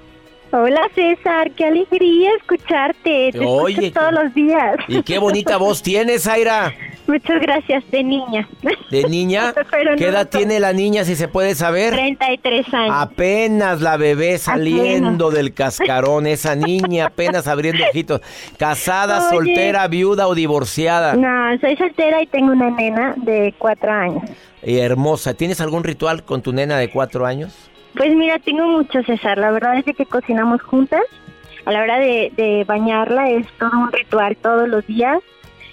Hola 0.51 0.81
César, 0.95 1.51
qué 1.51 1.65
alegría 1.65 2.31
escucharte. 2.37 3.31
Te 3.31 3.39
Oye, 3.39 3.91
todos 3.91 4.13
los 4.13 4.33
días. 4.33 4.77
Y 4.87 5.03
qué 5.03 5.17
bonita 5.17 5.57
voz 5.57 5.81
tienes, 5.81 6.23
Zaira. 6.23 6.73
Muchas 7.07 7.39
gracias, 7.39 7.83
de 7.91 8.03
niña. 8.03 8.47
¿De 8.89 9.03
niña? 9.03 9.53
¿Qué 9.97 10.07
edad 10.07 10.27
tiene 10.27 10.59
la 10.59 10.73
niña, 10.73 11.03
si 11.03 11.15
se 11.15 11.27
puede 11.27 11.53
saber? 11.53 11.93
33 11.93 12.73
años. 12.73 12.95
Apenas 12.97 13.81
la 13.81 13.97
bebé 13.97 14.37
saliendo 14.37 15.29
del 15.29 15.53
cascarón, 15.53 16.25
esa 16.25 16.55
niña 16.55 17.07
apenas 17.07 17.47
abriendo 17.47 17.83
ojitos. 17.83 18.21
¿Casada, 18.57 19.29
soltera, 19.29 19.87
viuda 19.87 20.27
o 20.27 20.33
divorciada? 20.35 21.15
No, 21.15 21.59
soy 21.59 21.75
soltera 21.75 22.21
y 22.23 22.27
tengo 22.27 22.51
una 22.53 22.71
nena 22.71 23.13
de 23.17 23.53
cuatro 23.57 23.91
años. 23.91 24.23
Y 24.63 24.79
hermosa. 24.79 25.35
¿Tienes 25.35 25.61
algún 25.61 25.83
ritual 25.83 26.23
con 26.23 26.41
tu 26.41 26.53
nena 26.53 26.77
de 26.77 26.89
cuatro 26.89 27.25
años? 27.25 27.69
Pues 27.95 28.15
mira, 28.15 28.39
tengo 28.39 28.65
mucho, 28.67 29.03
César. 29.03 29.37
La 29.37 29.51
verdad 29.51 29.77
es 29.77 29.95
que 29.95 30.05
cocinamos 30.05 30.61
juntas. 30.61 31.03
A 31.65 31.71
la 31.71 31.81
hora 31.81 31.97
de, 31.97 32.31
de 32.35 32.63
bañarla 32.65 33.29
es 33.29 33.47
todo 33.57 33.71
un 33.73 33.91
ritual 33.91 34.37
todos 34.37 34.67
los 34.67 34.85
días 34.85 35.21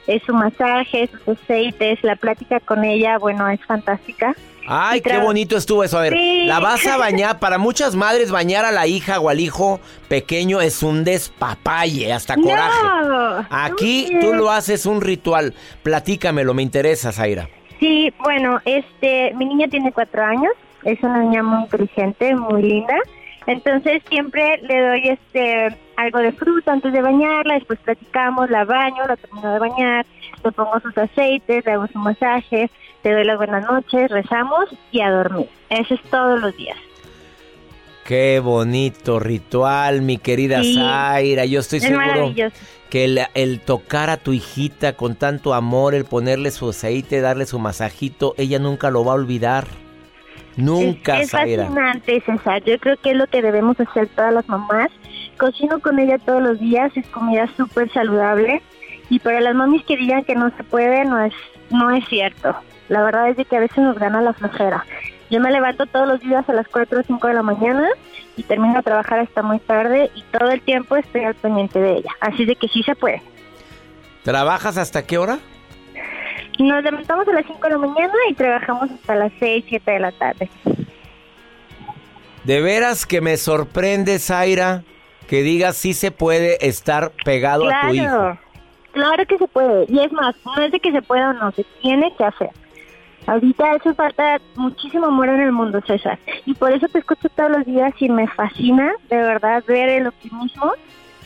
es 0.06 0.22
su 0.24 0.34
masaje, 0.34 1.08
sus 1.08 1.38
aceites, 1.38 2.02
la 2.02 2.16
plática 2.16 2.60
con 2.60 2.84
ella, 2.84 3.18
bueno, 3.18 3.48
es 3.48 3.64
fantástica. 3.64 4.34
Ay, 4.66 5.00
qué 5.00 5.18
bonito 5.18 5.56
estuvo 5.56 5.82
eso. 5.82 5.98
A 5.98 6.02
ver, 6.02 6.16
la 6.16 6.60
vas 6.60 6.86
a 6.86 6.96
bañar. 6.98 7.40
Para 7.40 7.58
muchas 7.58 7.96
madres, 7.96 8.30
bañar 8.30 8.64
a 8.64 8.70
la 8.70 8.86
hija 8.86 9.18
o 9.18 9.28
al 9.28 9.40
hijo 9.40 9.80
pequeño 10.08 10.60
es 10.60 10.82
un 10.82 11.02
despapalle, 11.02 12.12
hasta 12.12 12.36
coraje. 12.36 13.46
Aquí 13.50 14.08
tú 14.20 14.34
lo 14.34 14.50
haces 14.50 14.86
un 14.86 15.00
ritual. 15.00 15.54
Platícamelo, 15.82 16.54
me 16.54 16.62
interesa, 16.62 17.10
Zaira. 17.10 17.48
Sí, 17.80 18.12
bueno, 18.22 18.60
este, 18.64 19.34
mi 19.34 19.46
niña 19.46 19.66
tiene 19.66 19.90
cuatro 19.90 20.22
años. 20.22 20.52
Es 20.84 21.02
una 21.02 21.18
niña 21.18 21.42
muy 21.42 21.62
inteligente, 21.62 22.34
muy 22.34 22.62
linda. 22.62 22.96
Entonces 23.46 24.02
siempre 24.08 24.58
le 24.62 24.80
doy 24.80 25.08
este 25.08 25.76
algo 25.96 26.18
de 26.18 26.32
fruta 26.32 26.72
antes 26.72 26.92
de 26.92 27.02
bañarla, 27.02 27.54
después 27.54 27.78
platicamos, 27.80 28.50
la 28.50 28.64
baño, 28.64 29.04
la 29.06 29.16
termino 29.16 29.52
de 29.52 29.58
bañar, 29.58 30.06
le 30.44 30.52
pongo 30.52 30.80
sus 30.80 30.96
aceites, 30.96 31.64
le 31.64 31.72
hago 31.72 31.86
su 31.88 31.98
masaje, 31.98 32.70
le 33.02 33.12
doy 33.12 33.24
las 33.24 33.36
buenas 33.36 33.64
noches, 33.64 34.10
rezamos 34.10 34.66
y 34.90 35.00
a 35.00 35.10
dormir. 35.10 35.48
Eso 35.70 35.94
es 35.94 36.02
todos 36.10 36.40
los 36.40 36.56
días. 36.56 36.76
Qué 38.04 38.40
bonito 38.40 39.20
ritual, 39.20 40.02
mi 40.02 40.18
querida 40.18 40.60
Zaira. 40.62 41.44
Yo 41.44 41.60
estoy 41.60 41.80
seguro 41.80 42.32
que 42.90 43.04
el, 43.34 43.60
tocar 43.60 44.10
a 44.10 44.16
tu 44.16 44.32
hijita 44.32 44.94
con 44.94 45.14
tanto 45.14 45.54
amor, 45.54 45.94
el 45.94 46.04
ponerle 46.04 46.50
su 46.50 46.70
aceite, 46.70 47.20
darle 47.20 47.46
su 47.46 47.58
masajito, 47.58 48.34
ella 48.36 48.58
nunca 48.58 48.90
lo 48.90 49.04
va 49.04 49.12
a 49.12 49.14
olvidar. 49.14 49.66
Nunca, 50.56 51.18
es, 51.18 51.24
es 51.24 51.30
fascinante, 51.30 52.22
César. 52.24 52.62
Yo 52.64 52.78
creo 52.78 52.96
que 52.96 53.12
es 53.12 53.16
lo 53.16 53.26
que 53.26 53.42
debemos 53.42 53.78
hacer 53.80 54.08
todas 54.08 54.34
las 54.34 54.48
mamás. 54.48 54.88
Cocino 55.38 55.80
con 55.80 55.98
ella 55.98 56.18
todos 56.18 56.42
los 56.42 56.60
días, 56.60 56.92
es 56.96 57.06
comida 57.08 57.48
súper 57.56 57.90
saludable. 57.92 58.62
Y 59.08 59.18
para 59.18 59.40
las 59.40 59.54
mamis 59.54 59.84
que 59.84 59.96
digan 59.96 60.24
que 60.24 60.34
no 60.34 60.50
se 60.56 60.64
puede, 60.64 61.04
no 61.04 61.20
es, 61.20 61.34
no 61.70 61.90
es 61.90 62.06
cierto. 62.08 62.54
La 62.88 63.02
verdad 63.02 63.30
es 63.30 63.36
de 63.36 63.44
que 63.44 63.56
a 63.56 63.60
veces 63.60 63.78
nos 63.78 63.98
gana 63.98 64.20
la 64.20 64.32
flojera. 64.32 64.84
Yo 65.30 65.40
me 65.40 65.50
levanto 65.50 65.86
todos 65.86 66.06
los 66.06 66.20
días 66.20 66.46
a 66.48 66.52
las 66.52 66.68
4 66.68 67.00
o 67.00 67.02
5 67.02 67.26
de 67.26 67.34
la 67.34 67.42
mañana 67.42 67.88
y 68.36 68.42
termino 68.42 68.78
a 68.78 68.82
trabajar 68.82 69.18
hasta 69.20 69.42
muy 69.42 69.58
tarde 69.60 70.10
y 70.14 70.22
todo 70.24 70.50
el 70.50 70.60
tiempo 70.60 70.96
estoy 70.96 71.24
al 71.24 71.34
pendiente 71.34 71.78
de 71.78 71.96
ella. 71.96 72.10
Así 72.20 72.44
de 72.44 72.56
que 72.56 72.68
sí 72.68 72.82
se 72.82 72.94
puede. 72.94 73.22
¿Trabajas 74.22 74.76
hasta 74.76 75.06
qué 75.06 75.18
hora? 75.18 75.38
Nos 76.58 76.84
levantamos 76.84 77.26
a 77.28 77.32
las 77.32 77.46
5 77.46 77.60
de 77.62 77.70
la 77.70 77.78
mañana 77.78 78.14
y 78.28 78.34
trabajamos 78.34 78.90
hasta 78.90 79.14
las 79.14 79.32
6, 79.38 79.64
7 79.68 79.90
de 79.90 79.98
la 80.00 80.12
tarde. 80.12 80.50
De 82.44 82.60
veras 82.60 83.06
que 83.06 83.20
me 83.20 83.36
sorprende, 83.36 84.18
Zaira, 84.18 84.82
que 85.28 85.42
digas 85.42 85.76
si 85.76 85.94
se 85.94 86.10
puede 86.10 86.66
estar 86.66 87.12
pegado 87.24 87.68
a 87.68 87.88
tu 87.88 87.94
hijo. 87.94 88.38
Claro 88.92 89.24
que 89.26 89.38
se 89.38 89.48
puede. 89.48 89.86
Y 89.88 90.00
es 90.00 90.12
más, 90.12 90.34
no 90.44 90.62
es 90.62 90.72
de 90.72 90.80
que 90.80 90.92
se 90.92 91.02
pueda 91.02 91.30
o 91.30 91.32
no, 91.32 91.52
se 91.52 91.64
tiene 91.80 92.12
que 92.16 92.24
hacer. 92.24 92.50
Ahorita 93.26 93.72
hace 93.72 93.94
falta 93.94 94.40
muchísimo 94.56 95.06
amor 95.06 95.28
en 95.28 95.40
el 95.40 95.52
mundo, 95.52 95.80
César. 95.86 96.18
Y 96.44 96.54
por 96.54 96.72
eso 96.72 96.88
te 96.88 96.98
escucho 96.98 97.28
todos 97.30 97.50
los 97.50 97.64
días 97.64 97.94
y 98.00 98.08
me 98.08 98.26
fascina, 98.26 98.92
de 99.08 99.16
verdad, 99.16 99.62
ver 99.66 99.88
el 99.88 100.08
optimismo 100.08 100.72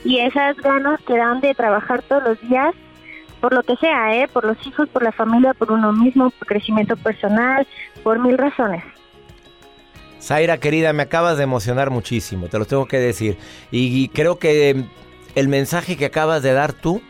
y 0.05 0.19
esas 0.19 0.57
ganas 0.59 1.01
que 1.03 1.17
dan 1.17 1.41
de 1.41 1.55
trabajar 1.55 2.03
todos 2.03 2.23
los 2.23 2.41
días 2.49 2.75
por 3.41 3.55
lo 3.55 3.63
que 3.63 3.77
sea, 3.77 4.17
¿eh? 4.17 4.29
Por 4.29 4.45
los 4.45 4.57
hijos, 4.67 4.89
por 4.89 5.03
la 5.03 5.13
familia, 5.13 5.55
por 5.55 5.73
uno 5.73 5.93
mismo, 5.93 6.31
por 6.31 6.49
crecimiento 6.49 6.97
personal, 6.97 7.67
por 8.03 8.19
mil 8.19 8.37
razones. 8.39 8.83
Zaira, 10.21 10.59
querida, 10.59 10.93
me 10.93 11.05
acabas 11.05 11.37
de 11.37 11.45
emocionar 11.45 11.91
muchísimo, 11.91 12.49
te 12.49 12.59
lo 12.59 12.65
tengo 12.65 12.87
que 12.87 12.99
decir. 12.99 13.39
Y, 13.71 14.09
creo 14.09 14.39
que 14.39 14.85
el 15.35 15.49
mensaje 15.49 15.97
que 15.97 16.07
acabas 16.07 16.43
de 16.43 16.53
dar 16.53 16.73
tú 16.73 17.01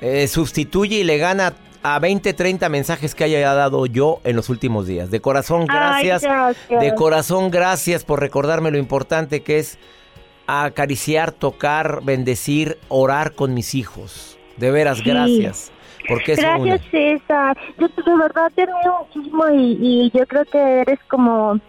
eh, 0.00 0.28
sustituye 0.28 0.96
y 0.96 1.04
le 1.04 1.18
gana 1.18 1.54
a 1.82 1.98
20, 1.98 2.34
30 2.34 2.68
mensajes 2.68 3.14
que 3.14 3.24
haya 3.24 3.54
dado 3.54 3.86
yo 3.86 4.20
en 4.24 4.36
los 4.36 4.48
últimos 4.48 4.86
días. 4.86 5.10
De 5.10 5.20
corazón, 5.20 5.66
gracias. 5.66 6.22
De 6.68 6.94
corazón, 6.94 7.50
gracias 7.50 8.04
por 8.04 8.20
recordarme 8.20 8.70
lo 8.70 8.78
importante 8.78 9.42
que 9.42 9.58
es 9.58 9.78
acariciar, 10.46 11.32
tocar, 11.32 12.00
bendecir, 12.04 12.78
orar 12.88 13.32
con 13.32 13.54
mis 13.54 13.74
hijos. 13.74 14.35
De 14.56 14.70
veras, 14.70 15.02
gracias. 15.02 15.72
Porque 16.08 16.34
gracias, 16.34 16.80
César. 16.90 17.56
Yo 17.78 17.88
de 17.88 18.16
verdad 18.16 18.50
te 18.54 18.62
admiro 18.62 19.06
muchísimo 19.06 19.48
y, 19.48 19.78
y 19.80 20.10
yo 20.16 20.26
creo 20.26 20.44
que 20.44 20.58
eres 20.58 20.98
como 21.08 21.60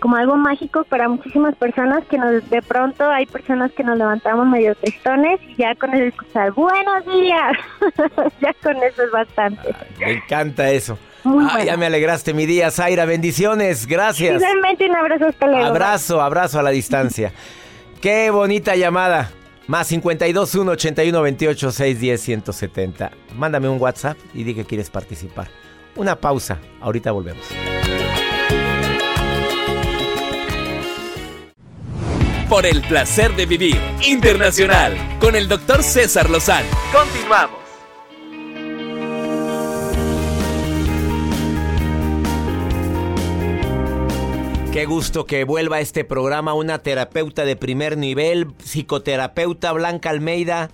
como 0.00 0.16
algo 0.16 0.36
mágico 0.36 0.84
para 0.84 1.08
muchísimas 1.08 1.54
personas 1.56 2.04
que 2.04 2.18
nos 2.18 2.48
de 2.50 2.62
pronto 2.62 3.08
hay 3.08 3.26
personas 3.26 3.72
que 3.72 3.82
nos 3.82 3.96
levantamos 3.96 4.46
medio 4.46 4.74
tristones 4.74 5.40
y 5.48 5.56
ya 5.56 5.74
con 5.74 5.94
eso 5.94 6.04
escuchar 6.04 6.52
buenos 6.52 7.04
días 7.06 7.56
ya 8.40 8.54
con 8.62 8.76
eso 8.76 9.02
es 9.02 9.10
bastante. 9.10 9.74
Me 9.98 10.12
encanta 10.12 10.70
eso. 10.70 10.98
Ya 11.64 11.76
me 11.76 11.86
alegraste 11.86 12.34
mi 12.34 12.46
día 12.46 12.70
Zaira. 12.70 13.04
Bendiciones 13.04 13.86
gracias. 13.86 14.40
Igualmente 14.42 14.88
un 14.88 14.96
abrazo 14.96 15.26
hasta 15.26 15.46
luego. 15.46 15.64
Abrazo 15.64 16.20
abrazo 16.20 16.60
a 16.60 16.62
la 16.62 16.70
distancia. 16.70 17.32
Qué 18.00 18.30
bonita 18.30 18.76
llamada 18.76 19.30
más 19.66 19.88
52 19.88 20.54
1 20.54 20.72
81 20.72 21.22
28 21.22 21.72
610 21.72 22.20
170 22.20 23.10
mándame 23.36 23.68
un 23.68 23.80
WhatsApp 23.80 24.16
y 24.34 24.44
di 24.44 24.54
que 24.54 24.64
quieres 24.64 24.90
participar 24.90 25.48
una 25.96 26.16
pausa 26.16 26.58
ahorita 26.80 27.12
volvemos 27.12 27.46
por 32.48 32.64
el 32.64 32.80
placer 32.82 33.34
de 33.34 33.46
vivir 33.46 33.80
internacional 34.06 34.96
con 35.20 35.34
el 35.34 35.48
doctor 35.48 35.82
César 35.82 36.30
Lozano. 36.30 36.68
Continuamos. 36.92 37.65
Qué 44.76 44.84
gusto 44.84 45.24
que 45.24 45.44
vuelva 45.44 45.76
a 45.76 45.80
este 45.80 46.04
programa 46.04 46.52
una 46.52 46.80
terapeuta 46.80 47.46
de 47.46 47.56
primer 47.56 47.96
nivel, 47.96 48.48
psicoterapeuta 48.58 49.72
Blanca 49.72 50.10
Almeida, 50.10 50.68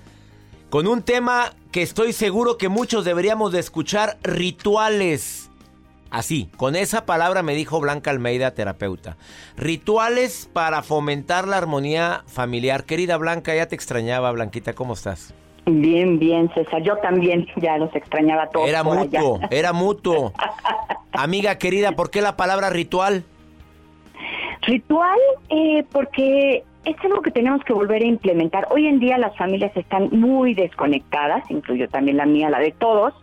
con 0.71 0.89
un 0.89 1.03
tema 1.03 1.53
que 1.71 1.83
estoy 1.83 2.13
seguro 2.13 2.59
que 2.59 2.69
muchos 2.69 3.05
deberíamos 3.05 3.53
de 3.53 3.61
escuchar, 3.61 4.19
rituales. 4.25 5.53
Así, 6.11 6.49
con 6.57 6.75
esa 6.75 7.07
palabra 7.07 7.45
me 7.45 7.55
dijo 7.55 7.79
Blanca 7.79 8.11
Almeida, 8.11 8.55
terapeuta. 8.55 9.17
Rituales 9.57 10.51
para 10.53 10.83
fomentar 10.83 11.47
la 11.47 11.59
armonía 11.59 12.25
familiar. 12.27 12.83
Querida 12.83 13.17
Blanca, 13.19 13.55
ya 13.55 13.69
te 13.69 13.77
extrañaba, 13.77 14.33
Blanquita, 14.33 14.73
¿cómo 14.73 14.95
estás? 14.95 15.33
Bien, 15.67 16.19
bien, 16.19 16.51
César. 16.55 16.83
Yo 16.83 16.97
también 16.97 17.47
ya 17.55 17.79
los 17.79 17.95
extrañaba 17.95 18.49
todos. 18.51 18.69
Era 18.69 18.83
mutuo, 18.83 19.39
era 19.53 19.73
mutuo. 19.73 20.33
Amiga 21.13 21.57
querida, 21.59 21.93
¿por 21.93 22.11
qué 22.11 22.21
la 22.21 22.37
palabra 22.37 22.69
ritual? 22.69 23.25
Ritual, 24.63 25.19
eh, 25.49 25.85
porque 25.91 26.65
es 26.85 26.97
algo 27.05 27.23
que 27.23 27.31
tenemos 27.31 27.63
que 27.65 27.73
volver 27.73 28.03
a 28.03 28.07
implementar. 28.07 28.67
Hoy 28.71 28.87
en 28.87 28.99
día 28.99 29.19
las 29.19 29.37
familias 29.37 29.77
están 29.77 30.09
muy 30.11 30.55
desconectadas, 30.55 31.49
incluyo 31.51 31.89
también 31.89 32.17
la 32.17 32.27
mía, 32.27 32.51
la 32.51 32.59
de 32.59 32.73
todos, 32.73 33.15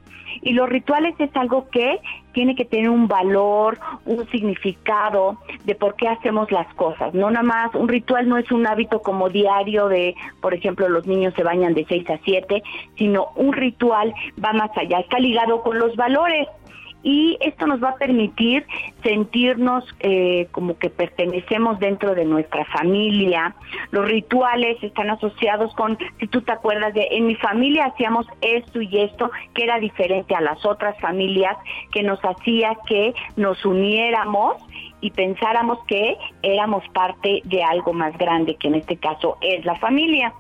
y 0.42 0.54
los 0.54 0.70
rituales 0.70 1.16
es 1.20 1.36
algo 1.36 1.70
que 1.70 2.00
tiene 2.34 2.56
que 2.56 2.64
tener 2.64 2.90
un 2.90 3.08
valor, 3.08 3.80
un 4.06 4.30
significado 4.30 5.38
de 5.66 5.76
por 5.76 5.96
qué 5.96 6.08
hacemos 6.08 6.52
las 6.52 6.72
cosas. 6.76 7.14
No 7.14 7.30
nada 7.32 7.44
más, 7.44 7.76
un 7.76 7.88
ritual 7.88 8.30
no 8.30 8.38
es 8.38 8.52
un 8.52 8.68
hábito 8.68 9.02
como 9.02 9.30
diario 9.30 9.88
de, 9.88 10.16
por 10.42 10.54
ejemplo, 10.54 10.88
los 10.88 11.08
niños 11.08 11.34
se 11.36 11.44
bañan 11.44 11.74
de 11.74 11.86
6 11.86 12.10
a 12.10 12.20
7, 12.24 12.64
sino 12.98 13.30
un 13.36 13.54
ritual 13.54 14.14
va 14.44 14.54
más 14.54 14.72
allá, 14.78 15.00
está 15.00 15.20
ligado 15.20 15.62
con 15.62 15.80
los 15.80 15.96
valores 15.96 16.48
y 17.04 17.38
esto 17.42 17.66
nos 17.66 17.82
va 17.82 17.90
a 17.90 17.96
permitir 17.96 18.66
sentirnos 19.04 19.86
eh, 20.00 20.48
como 20.52 20.78
que 20.78 20.90
pertenecemos 20.90 21.80
dentro 21.80 22.14
de 22.14 22.26
nuestra 22.26 22.66
familia. 22.66 23.56
Los 23.92 24.08
rituales 24.08 24.78
están 24.84 25.10
asociados 25.10 25.74
con, 25.76 25.98
si 26.20 26.28
tú 26.28 26.42
te 26.42 26.52
acuerdas 26.52 26.94
de, 26.94 27.08
en 27.12 27.28
mi 27.28 27.36
familia 27.36 27.86
hacíamos 27.86 28.28
esto 28.42 28.82
y 28.82 29.00
esto, 29.00 29.32
que 29.54 29.64
era 29.64 29.80
diferente 29.80 30.36
a 30.36 30.42
las 30.42 30.66
otras 30.66 31.00
familias, 31.00 31.56
que 31.92 32.04
nos 32.04 32.20
hacía 32.20 32.78
que 32.88 33.14
nos 33.36 33.64
uniéramos 33.66 34.58
y 35.02 35.12
pensáramos 35.12 35.80
que 35.88 36.18
éramos 36.44 36.84
parte 36.90 37.42
de 37.46 37.64
algo 37.64 37.94
más 37.94 38.18
grande, 38.18 38.56
que 38.56 38.68
en 38.68 38.76
este 38.76 38.98
caso 38.98 39.38
es 39.42 39.64
la 39.64 39.76
familia. 39.76 40.34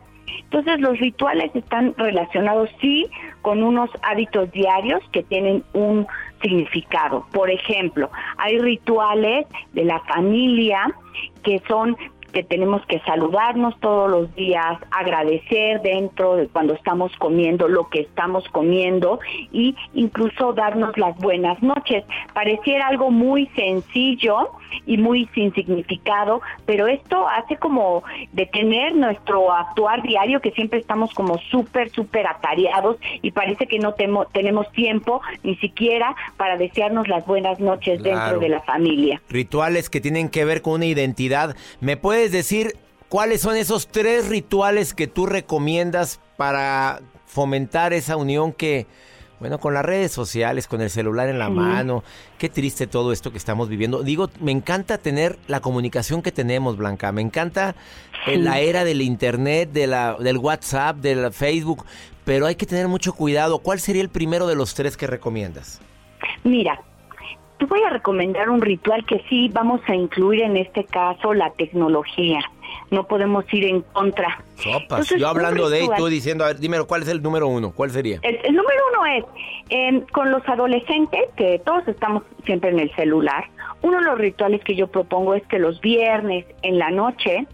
Entonces 0.43 0.79
los 0.79 0.99
rituales 0.99 1.55
están 1.55 1.93
relacionados 1.97 2.69
sí 2.81 3.07
con 3.41 3.63
unos 3.63 3.89
hábitos 4.01 4.51
diarios 4.51 5.01
que 5.11 5.23
tienen 5.23 5.63
un 5.73 6.07
significado. 6.41 7.25
Por 7.31 7.49
ejemplo, 7.49 8.09
hay 8.37 8.59
rituales 8.59 9.47
de 9.73 9.85
la 9.85 9.99
familia 10.01 10.93
que 11.43 11.61
son 11.67 11.97
que 12.31 12.43
tenemos 12.43 12.85
que 12.85 12.99
saludarnos 13.01 13.79
todos 13.79 14.09
los 14.09 14.35
días, 14.35 14.77
agradecer 14.91 15.81
dentro 15.81 16.35
de 16.35 16.47
cuando 16.47 16.73
estamos 16.73 17.15
comiendo 17.17 17.67
lo 17.67 17.89
que 17.89 18.01
estamos 18.01 18.47
comiendo 18.49 19.19
y 19.51 19.75
incluso 19.93 20.53
darnos 20.53 20.97
las 20.97 21.17
buenas 21.17 21.61
noches. 21.61 22.03
Pareciera 22.33 22.87
algo 22.87 23.11
muy 23.11 23.47
sencillo 23.55 24.51
y 24.85 24.97
muy 24.97 25.27
sin 25.33 25.53
significado, 25.53 26.41
pero 26.65 26.87
esto 26.87 27.27
hace 27.27 27.57
como 27.57 28.03
detener 28.31 28.95
nuestro 28.95 29.51
actuar 29.51 30.01
diario 30.03 30.41
que 30.41 30.51
siempre 30.51 30.79
estamos 30.79 31.13
como 31.13 31.37
súper, 31.49 31.89
súper 31.89 32.27
atareados 32.27 32.97
y 33.21 33.31
parece 33.31 33.67
que 33.67 33.79
no 33.79 33.93
tenemos 34.31 34.71
tiempo 34.71 35.21
ni 35.43 35.55
siquiera 35.57 36.15
para 36.37 36.57
desearnos 36.57 37.07
las 37.07 37.25
buenas 37.25 37.59
noches 37.59 38.01
dentro 38.01 38.39
de 38.39 38.49
la 38.49 38.61
familia. 38.61 39.21
Rituales 39.29 39.89
que 39.89 40.01
tienen 40.01 40.29
que 40.29 40.45
ver 40.45 40.61
con 40.61 40.73
una 40.73 40.85
identidad. 40.85 41.55
¿Me 41.79 41.97
puede 41.97 42.18
puedes 42.19 42.31
decir 42.33 42.75
cuáles 43.07 43.39
son 43.39 43.55
esos 43.55 43.87
tres 43.87 44.27
rituales 44.27 44.93
que 44.93 45.07
tú 45.07 45.25
recomiendas 45.25 46.19
para 46.35 46.99
fomentar 47.25 47.93
esa 47.93 48.17
unión 48.17 48.51
que, 48.51 48.87
bueno, 49.39 49.57
con 49.61 49.73
las 49.73 49.85
redes 49.85 50.11
sociales, 50.11 50.67
con 50.67 50.81
el 50.81 50.89
celular 50.89 51.29
en 51.29 51.39
la 51.39 51.49
mano, 51.49 52.03
qué 52.37 52.49
triste 52.49 52.87
todo 52.87 53.13
esto 53.13 53.31
que 53.31 53.37
estamos 53.37 53.69
viviendo. 53.69 54.03
Digo, 54.03 54.29
me 54.41 54.51
encanta 54.51 54.97
tener 54.97 55.39
la 55.47 55.61
comunicación 55.61 56.21
que 56.21 56.33
tenemos, 56.33 56.75
Blanca, 56.75 57.13
me 57.13 57.21
encanta 57.21 57.73
eh, 58.27 58.37
la 58.37 58.59
era 58.59 58.83
del 58.83 59.01
internet, 59.01 59.71
de 59.71 59.87
la, 59.87 60.17
del 60.19 60.39
WhatsApp, 60.39 60.97
del 60.97 61.31
Facebook, 61.31 61.85
pero 62.25 62.47
hay 62.47 62.55
que 62.55 62.65
tener 62.65 62.89
mucho 62.89 63.13
cuidado. 63.13 63.59
¿Cuál 63.59 63.79
sería 63.79 64.01
el 64.01 64.09
primero 64.09 64.45
de 64.45 64.55
los 64.55 64.73
tres 64.73 64.97
que 64.97 65.07
recomiendas? 65.07 65.79
Mira, 66.43 66.83
te 67.59 67.65
voy 67.65 67.83
a 67.83 67.89
recomendar 67.89 68.49
un 68.49 68.61
ritual 68.61 69.05
que 69.05 69.21
sí 69.29 69.49
vamos 69.49 69.81
a 69.87 69.93
incluir 69.93 70.41
en 70.41 70.57
este 70.57 70.85
caso 70.85 71.33
la 71.33 71.51
tecnología. 71.51 72.39
No 72.89 73.05
podemos 73.05 73.45
ir 73.53 73.65
en 73.65 73.81
contra. 73.81 74.43
Sopas, 74.55 75.09
yo 75.09 75.27
hablando 75.27 75.69
de 75.69 75.83
y 75.83 75.89
tú 75.97 76.07
diciendo, 76.07 76.45
a 76.45 76.47
ver, 76.47 76.59
dime, 76.59 76.81
¿cuál 76.85 77.03
es 77.03 77.09
el 77.09 77.21
número 77.21 77.47
uno? 77.47 77.71
¿Cuál 77.71 77.91
sería? 77.91 78.19
El, 78.23 78.55
número 78.55 78.79
uno 78.93 79.05
es, 79.05 79.25
em, 79.69 80.01
con 80.11 80.31
los 80.31 80.47
adolescentes, 80.47 81.21
que 81.35 81.61
todos 81.65 81.87
estamos 81.87 82.23
siempre 82.45 82.69
en 82.69 82.79
el 82.79 82.95
celular, 82.95 83.45
uno 83.81 83.97
de 83.99 84.05
los 84.05 84.17
rituales 84.17 84.63
que 84.63 84.75
yo 84.75 84.87
propongo 84.87 85.33
es 85.33 85.45
que 85.47 85.59
los 85.59 85.81
viernes 85.81 86.45
en 86.61 86.79
la 86.79 86.91
noche, 86.91 87.45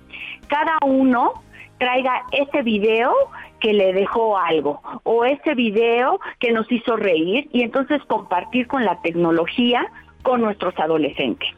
cada 0.48 0.78
uno 0.86 1.34
traiga 1.80 2.24
ese 2.32 2.62
video 2.62 3.12
que 3.60 3.74
le 3.74 3.94
dejó 3.94 4.38
algo 4.38 4.82
o 5.04 5.26
ese 5.26 5.56
video 5.56 6.20
que 6.40 6.52
nos 6.52 6.72
hizo 6.72 6.96
reír 6.96 7.50
y 7.52 7.62
entonces 7.62 8.02
compartir 8.06 8.68
con 8.68 8.86
la 8.86 9.02
tecnología 9.02 9.86
con 10.24 10.42
nuestros 10.42 10.78
adolescentes. 10.80 11.50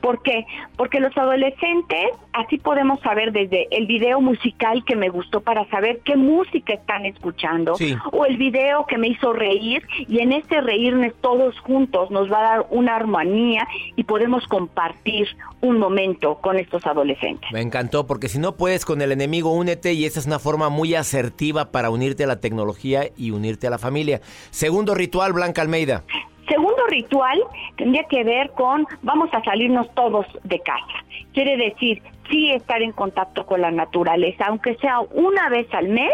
¿Por 0.00 0.22
qué? 0.22 0.46
Porque 0.76 1.00
los 1.00 1.16
adolescentes, 1.16 2.10
así 2.32 2.58
podemos 2.58 3.00
saber 3.00 3.32
desde 3.32 3.68
el 3.70 3.86
video 3.86 4.20
musical 4.20 4.84
que 4.84 4.96
me 4.96 5.08
gustó 5.08 5.40
para 5.40 5.68
saber 5.68 6.00
qué 6.04 6.16
música 6.16 6.74
están 6.74 7.06
escuchando, 7.06 7.74
o 8.12 8.24
el 8.26 8.36
video 8.36 8.86
que 8.86 8.98
me 8.98 9.08
hizo 9.08 9.32
reír, 9.32 9.86
y 10.08 10.20
en 10.20 10.32
ese 10.32 10.60
reírnos 10.60 11.12
todos 11.20 11.58
juntos 11.60 12.10
nos 12.10 12.30
va 12.30 12.38
a 12.38 12.42
dar 12.42 12.66
una 12.70 12.96
armonía 12.96 13.66
y 13.96 14.04
podemos 14.04 14.46
compartir 14.46 15.28
un 15.60 15.78
momento 15.78 16.36
con 16.36 16.58
estos 16.58 16.86
adolescentes. 16.86 17.50
Me 17.52 17.60
encantó, 17.60 18.06
porque 18.06 18.28
si 18.28 18.38
no 18.38 18.56
puedes 18.56 18.84
con 18.84 19.00
el 19.02 19.12
enemigo, 19.12 19.52
únete, 19.52 19.92
y 19.92 20.04
esa 20.04 20.20
es 20.20 20.26
una 20.26 20.38
forma 20.38 20.68
muy 20.68 20.94
asertiva 20.94 21.70
para 21.70 21.90
unirte 21.90 22.24
a 22.24 22.26
la 22.26 22.40
tecnología 22.40 23.04
y 23.16 23.30
unirte 23.30 23.66
a 23.66 23.70
la 23.70 23.78
familia. 23.78 24.20
Segundo 24.50 24.94
ritual, 24.94 25.32
Blanca 25.32 25.62
Almeida. 25.62 26.04
Segundo 26.48 26.86
ritual 26.88 27.40
tendría 27.76 28.04
que 28.04 28.24
ver 28.24 28.50
con 28.50 28.86
vamos 29.02 29.30
a 29.32 29.42
salirnos 29.42 29.92
todos 29.94 30.26
de 30.44 30.58
casa. 30.60 31.04
Quiere 31.32 31.56
decir, 31.56 32.02
sí 32.30 32.50
estar 32.50 32.82
en 32.82 32.92
contacto 32.92 33.46
con 33.46 33.60
la 33.60 33.70
naturaleza, 33.70 34.46
aunque 34.46 34.74
sea 34.76 35.00
una 35.00 35.48
vez 35.48 35.72
al 35.72 35.88
mes, 35.88 36.12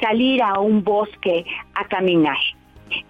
salir 0.00 0.42
a 0.42 0.60
un 0.60 0.84
bosque 0.84 1.44
a 1.74 1.84
caminar. 1.88 2.38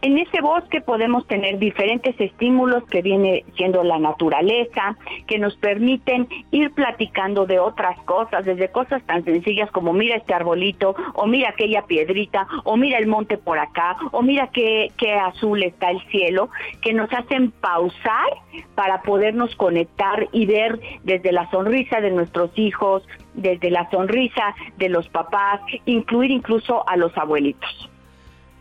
En 0.03 0.19
ese 0.19 0.41
bosque 0.41 0.81
podemos 0.81 1.27
tener 1.27 1.59
diferentes 1.59 2.19
estímulos 2.21 2.85
que 2.85 3.03
viene 3.03 3.45
siendo 3.57 3.83
la 3.85 3.99
naturaleza, 3.99 4.97
que 5.27 5.39
nos 5.39 5.57
permiten 5.57 6.29
ir 6.51 6.71
platicando 6.73 7.47
de 7.47 7.59
otras 7.59 7.99
cosas, 8.01 8.45
desde 8.45 8.69
cosas 8.71 9.03
tan 9.05 9.25
sencillas 9.25 9.71
como 9.71 9.93
mira 9.93 10.17
este 10.17 10.35
arbolito, 10.35 10.95
o 11.15 11.27
mira 11.27 11.51
aquella 11.51 11.83
piedrita, 11.83 12.47
o 12.65 12.77
mira 12.77 12.99
el 12.99 13.07
monte 13.07 13.39
por 13.39 13.59
acá, 13.59 13.97
o 14.12 14.23
mira 14.23 14.49
qué, 14.49 14.93
qué 14.97 15.12
azul 15.15 15.62
está 15.62 15.91
el 15.91 16.01
cielo, 16.09 16.51
que 16.83 16.93
nos 16.93 17.12
hacen 17.12 17.51
pausar 17.51 18.29
para 18.75 19.03
podernos 19.03 19.55
conectar 19.57 20.29
y 20.33 20.47
ver 20.47 20.81
desde 21.05 21.33
la 21.33 21.51
sonrisa 21.51 22.01
de 22.01 22.11
nuestros 22.11 22.51
hijos, 22.59 23.03
desde 23.35 23.71
la 23.71 23.91
sonrisa 23.91 24.55
de 24.79 24.89
los 24.89 25.09
papás, 25.09 25.61
incluir 25.85 26.31
incluso 26.31 26.89
a 26.89 26.97
los 26.97 27.17
abuelitos. 27.17 27.91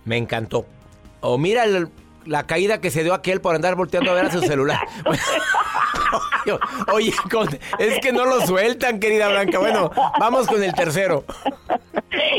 Me 0.06 0.18
encantó. 0.18 0.66
O 1.22 1.38
mira 1.38 1.66
la 2.26 2.44
caída 2.48 2.82
que 2.82 2.92
se 2.92 3.04
dio 3.04 3.14
aquel 3.14 3.42
por 3.42 3.56
andar 3.56 3.76
volteando 3.76 4.12
a 4.12 4.14
ver 4.14 4.26
a 4.26 4.32
su 4.32 4.42
celular. 4.42 4.80
Oye, 6.94 7.12
es 7.80 8.00
que 8.00 8.12
no 8.12 8.26
lo 8.26 8.42
sueltan, 8.42 9.00
querida 9.00 9.30
Blanca. 9.30 9.60
Bueno, 9.60 9.92
vamos 10.20 10.48
con 10.48 10.64
el 10.64 10.74
tercero. 10.74 11.24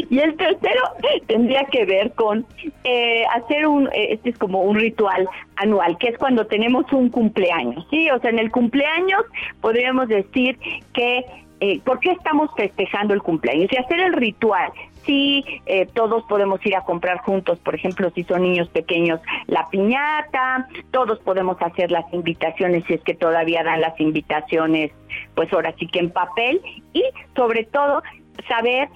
Y 0.09 0.21
el 0.21 0.37
tercero 0.37 0.83
tendría 1.27 1.65
que 1.65 1.85
ver 1.85 2.13
con 2.13 2.47
eh, 2.85 3.25
hacer 3.35 3.67
un, 3.67 3.89
eh, 3.89 4.15
este 4.15 4.31
es 4.31 4.39
como 4.39 4.63
un 4.63 4.77
ritual 4.77 5.29
anual, 5.57 5.99
que 5.99 6.09
es 6.09 6.19
cuando 6.19 6.47
tenemos 6.47 6.91
un 6.93 7.11
cumpleaños, 7.11 7.87
¿sí? 7.91 8.09
O 8.11 8.19
sea, 8.21 8.31
en 8.31 8.39
el 8.39 8.51
cumpleaños 8.51 9.23
podríamos 9.61 10.09
decir 10.09 10.59
que 10.95 11.27
eh, 11.61 11.81
¿por 11.85 12.01
qué 12.01 12.13
estamos 12.13 12.51
festejando 12.57 13.13
el 13.13 13.23
cumpleaños? 13.23 13.71
Y 13.71 13.77
hacer 13.77 14.01
el 14.01 14.15
ritual 14.15 14.71
sí, 15.07 15.45
eh, 15.67 15.87
todos 15.87 16.25
podemos 16.25 16.65
ir 16.67 16.77
a 16.77 16.83
comprar 16.83 17.19
juntos, 17.19 17.59
por 17.61 17.75
ejemplo, 17.75 18.11
si 18.15 18.25
son 18.25 18.43
niños 18.43 18.69
pequeños, 18.69 19.21
la 19.47 19.69
piñata, 19.71 20.69
todos 20.91 21.19
podemos 21.21 21.57
hacer 21.61 21.91
las 21.91 22.05
invitaciones 22.13 22.85
si 22.87 22.95
es 22.95 23.01
que 23.03 23.15
todavía 23.15 23.63
dan 23.63 23.81
las 23.81 23.99
invitaciones, 24.01 24.93
pues 25.35 25.53
ahora 25.53 25.75
sí 25.79 25.87
que 25.87 26.01
en 26.01 26.11
papel 26.11 26.61
y 26.93 27.05
sobre 27.35 27.65
todo 27.65 28.03
saber 28.49 28.89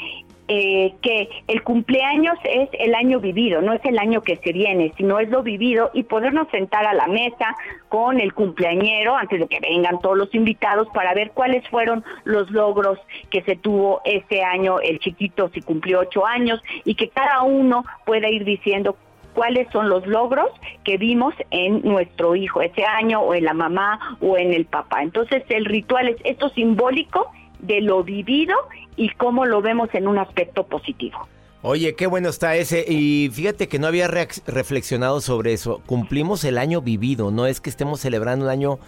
eh, 0.52 0.94
que 1.00 1.28
el 1.46 1.62
cumpleaños 1.62 2.36
es 2.42 2.68
el 2.72 2.96
año 2.96 3.20
vivido, 3.20 3.62
no 3.62 3.72
es 3.72 3.84
el 3.84 4.00
año 4.00 4.20
que 4.22 4.36
se 4.38 4.52
viene, 4.52 4.92
sino 4.96 5.20
es 5.20 5.28
lo 5.28 5.44
vivido 5.44 5.92
y 5.94 6.02
podernos 6.02 6.48
sentar 6.50 6.84
a 6.86 6.92
la 6.92 7.06
mesa 7.06 7.54
con 7.88 8.18
el 8.18 8.34
cumpleañero 8.34 9.16
antes 9.16 9.38
de 9.38 9.46
que 9.46 9.60
vengan 9.60 10.00
todos 10.00 10.18
los 10.18 10.34
invitados 10.34 10.88
para 10.92 11.14
ver 11.14 11.30
cuáles 11.30 11.66
fueron 11.68 12.02
los 12.24 12.50
logros 12.50 12.98
que 13.30 13.42
se 13.42 13.54
tuvo 13.54 14.00
este 14.04 14.42
año, 14.42 14.80
el 14.80 14.98
chiquito 14.98 15.50
si 15.54 15.60
cumplió 15.60 16.00
ocho 16.00 16.26
años 16.26 16.60
y 16.84 16.96
que 16.96 17.10
cada 17.10 17.42
uno 17.42 17.84
pueda 18.04 18.28
ir 18.28 18.44
diciendo 18.44 18.96
cuáles 19.34 19.70
son 19.70 19.88
los 19.88 20.04
logros 20.08 20.50
que 20.82 20.96
vimos 20.96 21.32
en 21.52 21.82
nuestro 21.82 22.34
hijo 22.34 22.60
ese 22.60 22.84
año 22.84 23.20
o 23.20 23.34
en 23.34 23.44
la 23.44 23.54
mamá 23.54 24.18
o 24.20 24.36
en 24.36 24.52
el 24.52 24.66
papá. 24.66 25.04
Entonces 25.04 25.44
el 25.48 25.64
ritual 25.64 26.08
es 26.08 26.16
esto 26.24 26.48
simbólico 26.48 27.30
de 27.62 27.80
lo 27.80 28.02
vivido 28.02 28.54
y 28.96 29.10
cómo 29.10 29.46
lo 29.46 29.62
vemos 29.62 29.88
en 29.94 30.08
un 30.08 30.18
aspecto 30.18 30.66
positivo. 30.66 31.18
Oye, 31.62 31.94
qué 31.94 32.06
bueno 32.06 32.30
está 32.30 32.56
ese. 32.56 32.84
Y 32.88 33.30
fíjate 33.32 33.68
que 33.68 33.78
no 33.78 33.86
había 33.86 34.08
reflexionado 34.08 35.20
sobre 35.20 35.52
eso. 35.52 35.82
Cumplimos 35.86 36.44
el 36.44 36.56
año 36.56 36.80
vivido, 36.80 37.30
no 37.30 37.46
es 37.46 37.60
que 37.60 37.68
estemos 37.68 38.00
celebrando 38.00 38.46
un 38.46 38.50
año 38.50 38.78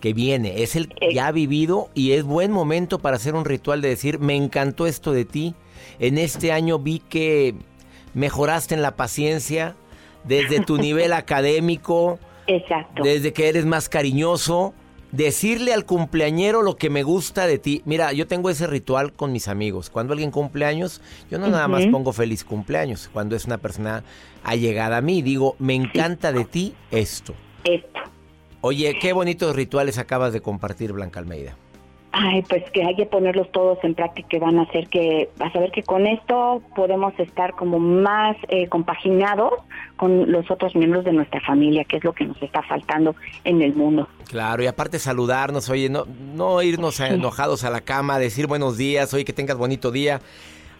que 0.00 0.12
viene, 0.12 0.62
es 0.62 0.76
el 0.76 0.94
eh. 1.00 1.12
ya 1.12 1.32
vivido 1.32 1.88
y 1.92 2.12
es 2.12 2.22
buen 2.22 2.52
momento 2.52 3.00
para 3.00 3.16
hacer 3.16 3.34
un 3.34 3.44
ritual 3.44 3.80
de 3.80 3.88
decir, 3.88 4.20
me 4.20 4.36
encantó 4.36 4.86
esto 4.86 5.12
de 5.12 5.24
ti. 5.24 5.54
En 5.98 6.18
este 6.18 6.52
año 6.52 6.78
vi 6.78 7.00
que 7.00 7.54
mejoraste 8.14 8.74
en 8.74 8.82
la 8.82 8.94
paciencia, 8.94 9.74
desde 10.24 10.60
tu 10.60 10.76
nivel 10.76 11.12
académico, 11.14 12.18
Exacto. 12.46 13.02
desde 13.02 13.32
que 13.32 13.48
eres 13.48 13.64
más 13.64 13.88
cariñoso 13.88 14.72
decirle 15.12 15.72
al 15.72 15.84
cumpleañero 15.84 16.62
lo 16.62 16.76
que 16.76 16.90
me 16.90 17.02
gusta 17.02 17.46
de 17.46 17.58
ti. 17.58 17.82
Mira, 17.84 18.12
yo 18.12 18.26
tengo 18.26 18.50
ese 18.50 18.66
ritual 18.66 19.12
con 19.12 19.32
mis 19.32 19.48
amigos. 19.48 19.90
Cuando 19.90 20.12
alguien 20.12 20.30
cumpleaños, 20.30 21.00
yo 21.30 21.38
no 21.38 21.48
nada 21.48 21.68
más 21.68 21.86
pongo 21.86 22.12
feliz 22.12 22.44
cumpleaños. 22.44 23.08
Cuando 23.12 23.36
es 23.36 23.44
una 23.46 23.58
persona 23.58 24.04
allegada 24.44 24.98
a 24.98 25.00
mí, 25.00 25.22
digo, 25.22 25.56
me 25.58 25.74
encanta 25.74 26.32
de 26.32 26.44
ti 26.44 26.74
esto. 26.90 27.34
Esto. 27.64 28.00
Oye, 28.60 28.98
qué 29.00 29.12
bonitos 29.12 29.54
rituales 29.54 29.98
acabas 29.98 30.32
de 30.32 30.40
compartir, 30.40 30.92
Blanca 30.92 31.20
Almeida. 31.20 31.56
Ay, 32.20 32.42
pues 32.42 32.64
que 32.72 32.82
hay 32.82 32.96
que 32.96 33.06
ponerlos 33.06 33.48
todos 33.52 33.78
en 33.84 33.94
práctica 33.94 34.36
y 34.36 34.40
van 34.40 34.58
a 34.58 34.62
hacer 34.62 34.88
que, 34.88 35.30
vas 35.38 35.54
a 35.54 35.60
ver 35.60 35.70
que 35.70 35.84
con 35.84 36.04
esto 36.04 36.60
podemos 36.74 37.12
estar 37.16 37.52
como 37.52 37.78
más 37.78 38.36
eh, 38.48 38.66
compaginados 38.66 39.52
con 39.96 40.32
los 40.32 40.50
otros 40.50 40.74
miembros 40.74 41.04
de 41.04 41.12
nuestra 41.12 41.40
familia, 41.40 41.84
que 41.84 41.98
es 41.98 42.02
lo 42.02 42.12
que 42.12 42.24
nos 42.24 42.42
está 42.42 42.60
faltando 42.64 43.14
en 43.44 43.62
el 43.62 43.72
mundo. 43.72 44.08
Claro, 44.26 44.64
y 44.64 44.66
aparte 44.66 44.98
saludarnos, 44.98 45.70
oye, 45.70 45.88
no, 45.90 46.06
no 46.34 46.60
irnos 46.60 46.98
enojados 46.98 47.62
a 47.62 47.70
la 47.70 47.82
cama, 47.82 48.18
decir 48.18 48.48
buenos 48.48 48.76
días, 48.76 49.14
oye, 49.14 49.24
que 49.24 49.32
tengas 49.32 49.56
bonito 49.56 49.92
día. 49.92 50.20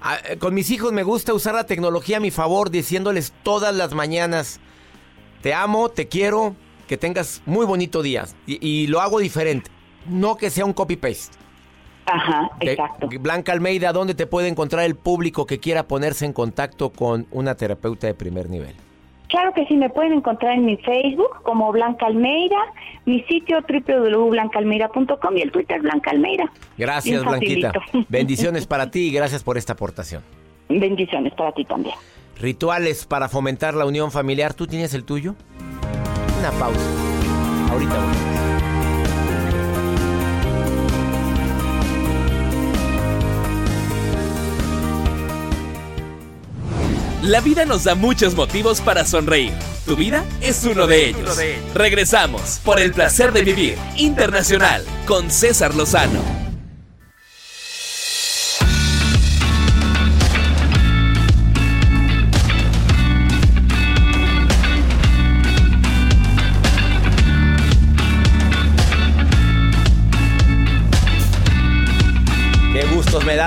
Ah, 0.02 0.16
eh, 0.28 0.38
con 0.38 0.54
mis 0.54 0.72
hijos 0.72 0.92
me 0.92 1.04
gusta 1.04 1.34
usar 1.34 1.54
la 1.54 1.66
tecnología 1.66 2.16
a 2.16 2.20
mi 2.20 2.32
favor, 2.32 2.70
diciéndoles 2.70 3.32
todas 3.44 3.72
las 3.76 3.94
mañanas, 3.94 4.58
te 5.40 5.54
amo, 5.54 5.88
te 5.88 6.08
quiero, 6.08 6.56
que 6.88 6.96
tengas 6.96 7.42
muy 7.46 7.64
bonito 7.64 8.02
día. 8.02 8.24
y 8.44 8.88
lo 8.88 9.00
hago 9.00 9.20
diferente 9.20 9.77
no 10.08 10.36
que 10.36 10.50
sea 10.50 10.64
un 10.64 10.72
copy-paste. 10.72 11.36
Ajá, 12.06 12.50
exacto. 12.60 13.08
Blanca 13.20 13.52
Almeida, 13.52 13.92
¿dónde 13.92 14.14
te 14.14 14.26
puede 14.26 14.48
encontrar 14.48 14.84
el 14.84 14.96
público 14.96 15.46
que 15.46 15.58
quiera 15.58 15.86
ponerse 15.86 16.24
en 16.24 16.32
contacto 16.32 16.90
con 16.90 17.26
una 17.30 17.54
terapeuta 17.54 18.06
de 18.06 18.14
primer 18.14 18.48
nivel? 18.48 18.74
Claro 19.28 19.52
que 19.52 19.66
sí, 19.66 19.74
me 19.74 19.90
pueden 19.90 20.14
encontrar 20.14 20.54
en 20.54 20.64
mi 20.64 20.78
Facebook 20.78 21.42
como 21.42 21.70
Blanca 21.70 22.06
Almeida, 22.06 22.56
mi 23.04 23.22
sitio 23.24 23.58
www.blancaalmeida.com 23.60 25.36
y 25.36 25.42
el 25.42 25.52
Twitter 25.52 25.82
Blanca 25.82 26.10
Almeida. 26.12 26.50
Gracias, 26.78 27.22
Blanquita. 27.22 27.72
Bendiciones 28.08 28.66
para 28.66 28.90
ti 28.90 29.08
y 29.08 29.12
gracias 29.12 29.44
por 29.44 29.58
esta 29.58 29.74
aportación. 29.74 30.22
Bendiciones 30.70 31.34
para 31.34 31.52
ti 31.52 31.64
también. 31.66 31.94
Rituales 32.40 33.04
para 33.04 33.28
fomentar 33.28 33.74
la 33.74 33.84
unión 33.84 34.10
familiar. 34.10 34.54
¿Tú 34.54 34.66
tienes 34.66 34.94
el 34.94 35.04
tuyo? 35.04 35.34
Una 36.38 36.50
pausa. 36.52 36.80
Ahorita 37.70 38.37
La 47.28 47.42
vida 47.42 47.66
nos 47.66 47.84
da 47.84 47.94
muchos 47.94 48.34
motivos 48.34 48.80
para 48.80 49.04
sonreír. 49.04 49.52
Tu 49.84 49.96
vida 49.96 50.24
es 50.40 50.64
uno 50.64 50.86
de 50.86 51.10
ellos. 51.10 51.38
Regresamos 51.74 52.58
por 52.64 52.80
el 52.80 52.94
placer 52.94 53.32
de 53.32 53.42
vivir 53.42 53.76
internacional 53.98 54.82
con 55.06 55.30
César 55.30 55.74
Lozano. 55.74 56.37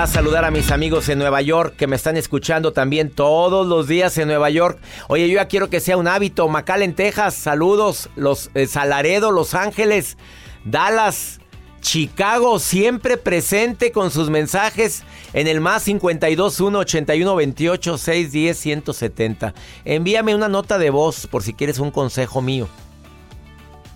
Da 0.02 0.06
saludar 0.08 0.44
a 0.44 0.50
mis 0.50 0.72
amigos 0.72 1.08
en 1.08 1.20
Nueva 1.20 1.42
York 1.42 1.76
que 1.76 1.86
me 1.86 1.94
están 1.94 2.16
escuchando 2.16 2.72
también 2.72 3.08
todos 3.08 3.68
los 3.68 3.86
días 3.86 4.18
en 4.18 4.26
Nueva 4.26 4.50
York. 4.50 4.80
Oye, 5.06 5.28
yo 5.28 5.36
ya 5.36 5.46
quiero 5.46 5.70
que 5.70 5.78
sea 5.78 5.96
un 5.96 6.08
hábito. 6.08 6.50
en 6.66 6.94
Texas, 6.96 7.34
saludos. 7.34 8.10
Los 8.16 8.50
eh, 8.54 8.66
Salaredo, 8.66 9.30
Los 9.30 9.54
Ángeles, 9.54 10.16
Dallas, 10.64 11.38
Chicago, 11.82 12.58
siempre 12.58 13.16
presente 13.16 13.92
con 13.92 14.10
sus 14.10 14.28
mensajes 14.28 15.04
en 15.34 15.46
el 15.46 15.60
más 15.60 15.84
521 15.84 16.80
81 16.80 17.36
28 17.36 17.98
610 17.98 18.58
170. 18.58 19.54
Envíame 19.84 20.34
una 20.34 20.48
nota 20.48 20.78
de 20.78 20.90
voz 20.90 21.28
por 21.28 21.44
si 21.44 21.54
quieres 21.54 21.78
un 21.78 21.92
consejo 21.92 22.42
mío. 22.42 22.66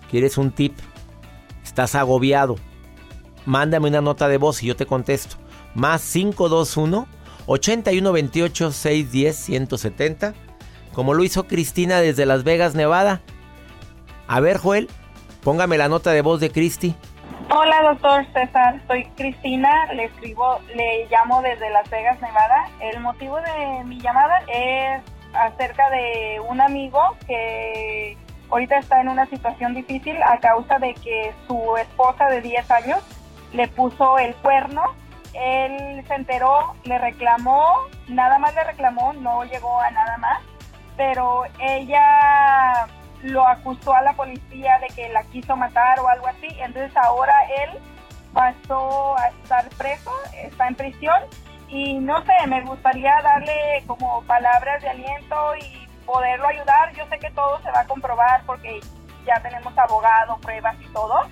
¿Quieres 0.09 0.38
un 0.38 0.53
tip? 0.53 0.79
¿Estás 1.64 1.97
agobiado? 1.97 2.55
Mándame 3.45 3.88
una 3.88 4.03
nota 4.03 4.29
de 4.29 4.38
voz 4.38 4.62
y 4.62 4.66
yo 4.66 4.77
te 4.77 4.87
contesto 4.87 5.38
más 5.77 6.11
521 6.12 7.07
8128 7.47 8.73
610 8.73 9.37
170, 9.37 10.35
como 10.93 11.15
lo 11.15 11.23
hizo 11.23 11.47
Cristina 11.47 12.01
desde 12.01 12.27
Las 12.27 12.43
Vegas, 12.43 12.75
Nevada. 12.75 13.21
A 14.27 14.41
ver, 14.41 14.59
Joel, 14.59 14.89
póngame 15.45 15.79
la 15.79 15.89
nota 15.89 16.11
de 16.11 16.23
voz 16.23 16.41
de 16.41 16.51
Cristi. 16.51 16.97
Hola, 17.51 17.83
doctor 17.83 18.27
César, 18.33 18.83
soy 18.89 19.05
Cristina, 19.17 19.93
le 19.93 20.05
escribo, 20.05 20.59
le 20.75 21.07
llamo 21.09 21.43
desde 21.43 21.71
Las 21.71 21.89
Vegas, 21.91 22.21
Nevada. 22.21 22.69
El 22.81 23.01
motivo 23.01 23.37
de 23.37 23.85
mi 23.85 24.01
llamada 24.01 24.39
es 24.49 25.03
acerca 25.33 25.89
de 25.91 26.41
un 26.49 26.61
amigo 26.61 26.99
que 27.27 28.17
ahorita 28.51 28.79
está 28.79 29.01
en 29.01 29.09
una 29.09 29.27
situación 29.27 29.75
difícil 29.75 30.17
a 30.23 30.41
causa 30.41 30.79
de 30.79 30.95
que 30.95 31.33
su 31.47 31.77
esposa 31.77 32.27
de 32.27 32.41
10 32.41 32.71
años 32.71 32.99
le 33.53 33.69
puso 33.69 34.19
el 34.19 34.35
cuerno 34.37 34.83
él 35.38 36.05
se 36.07 36.14
enteró, 36.14 36.75
le 36.85 36.99
reclamó, 36.99 37.75
nada 38.09 38.38
más 38.38 38.55
le 38.55 38.64
reclamó, 38.64 39.12
no 39.12 39.44
llegó 39.44 39.81
a 39.81 39.90
nada 39.90 40.16
más, 40.18 40.40
pero 40.96 41.44
ella 41.59 42.87
lo 43.22 43.46
acusó 43.46 43.94
a 43.94 44.03
la 44.03 44.12
policía 44.12 44.79
de 44.79 44.88
que 44.94 45.09
la 45.09 45.22
quiso 45.25 45.57
matar 45.57 46.01
o 46.01 46.09
algo 46.09 46.27
así, 46.29 46.49
entonces 46.61 46.96
ahora 46.96 47.35
él 47.64 47.79
pasó 48.33 49.16
a 49.18 49.29
estar 49.29 49.68
preso, 49.70 50.11
está 50.35 50.68
en 50.68 50.75
prisión 50.75 51.22
y 51.68 51.94
no 51.94 52.25
sé, 52.25 52.46
me 52.46 52.62
gustaría 52.62 53.20
darle 53.22 53.83
como 53.87 54.22
palabras 54.22 54.83
de 54.83 54.90
aliento 54.90 55.57
y 55.57 55.88
poderlo 56.05 56.46
ayudar. 56.46 56.92
Yo 56.94 57.07
sé 57.09 57.18
que 57.18 57.31
todo 57.31 57.61
se 57.62 57.70
va 57.72 57.81
a 57.81 57.87
comprobar 57.87 58.42
porque 58.46 58.81
ya 59.27 59.40
tenemos 59.40 59.77
abogado, 59.77 60.38
pruebas 60.38 60.77
y 60.81 60.87
todo, 60.92 61.27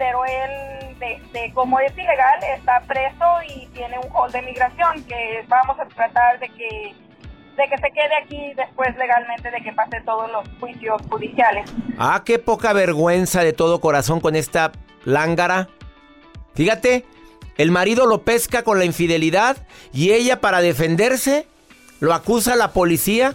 pero 0.00 0.24
él, 0.24 0.96
de, 0.98 1.52
como 1.52 1.78
es 1.78 1.92
ilegal, 1.92 2.40
está 2.56 2.80
preso 2.88 3.26
y 3.46 3.66
tiene 3.74 3.98
un 3.98 4.10
hold 4.16 4.32
de 4.32 4.40
migración 4.40 5.04
que 5.04 5.44
vamos 5.46 5.78
a 5.78 5.84
tratar 5.94 6.40
de 6.40 6.48
que 6.48 6.94
de 7.58 7.68
que 7.68 7.76
se 7.76 7.90
quede 7.92 8.16
aquí 8.22 8.54
después 8.56 8.96
legalmente 8.96 9.50
de 9.50 9.60
que 9.60 9.74
pase 9.74 10.00
todos 10.06 10.32
los 10.32 10.48
juicios 10.58 11.02
judiciales. 11.10 11.70
Ah, 11.98 12.22
qué 12.24 12.38
poca 12.38 12.72
vergüenza 12.72 13.44
de 13.44 13.52
todo 13.52 13.82
corazón 13.82 14.20
con 14.20 14.36
esta 14.36 14.72
lángara. 15.04 15.68
Fíjate, 16.54 17.04
el 17.58 17.70
marido 17.70 18.06
lo 18.06 18.22
pesca 18.22 18.62
con 18.62 18.78
la 18.78 18.86
infidelidad 18.86 19.58
y 19.92 20.12
ella 20.12 20.40
para 20.40 20.62
defenderse 20.62 21.46
lo 21.98 22.14
acusa 22.14 22.54
a 22.54 22.56
la 22.56 22.72
policía. 22.72 23.34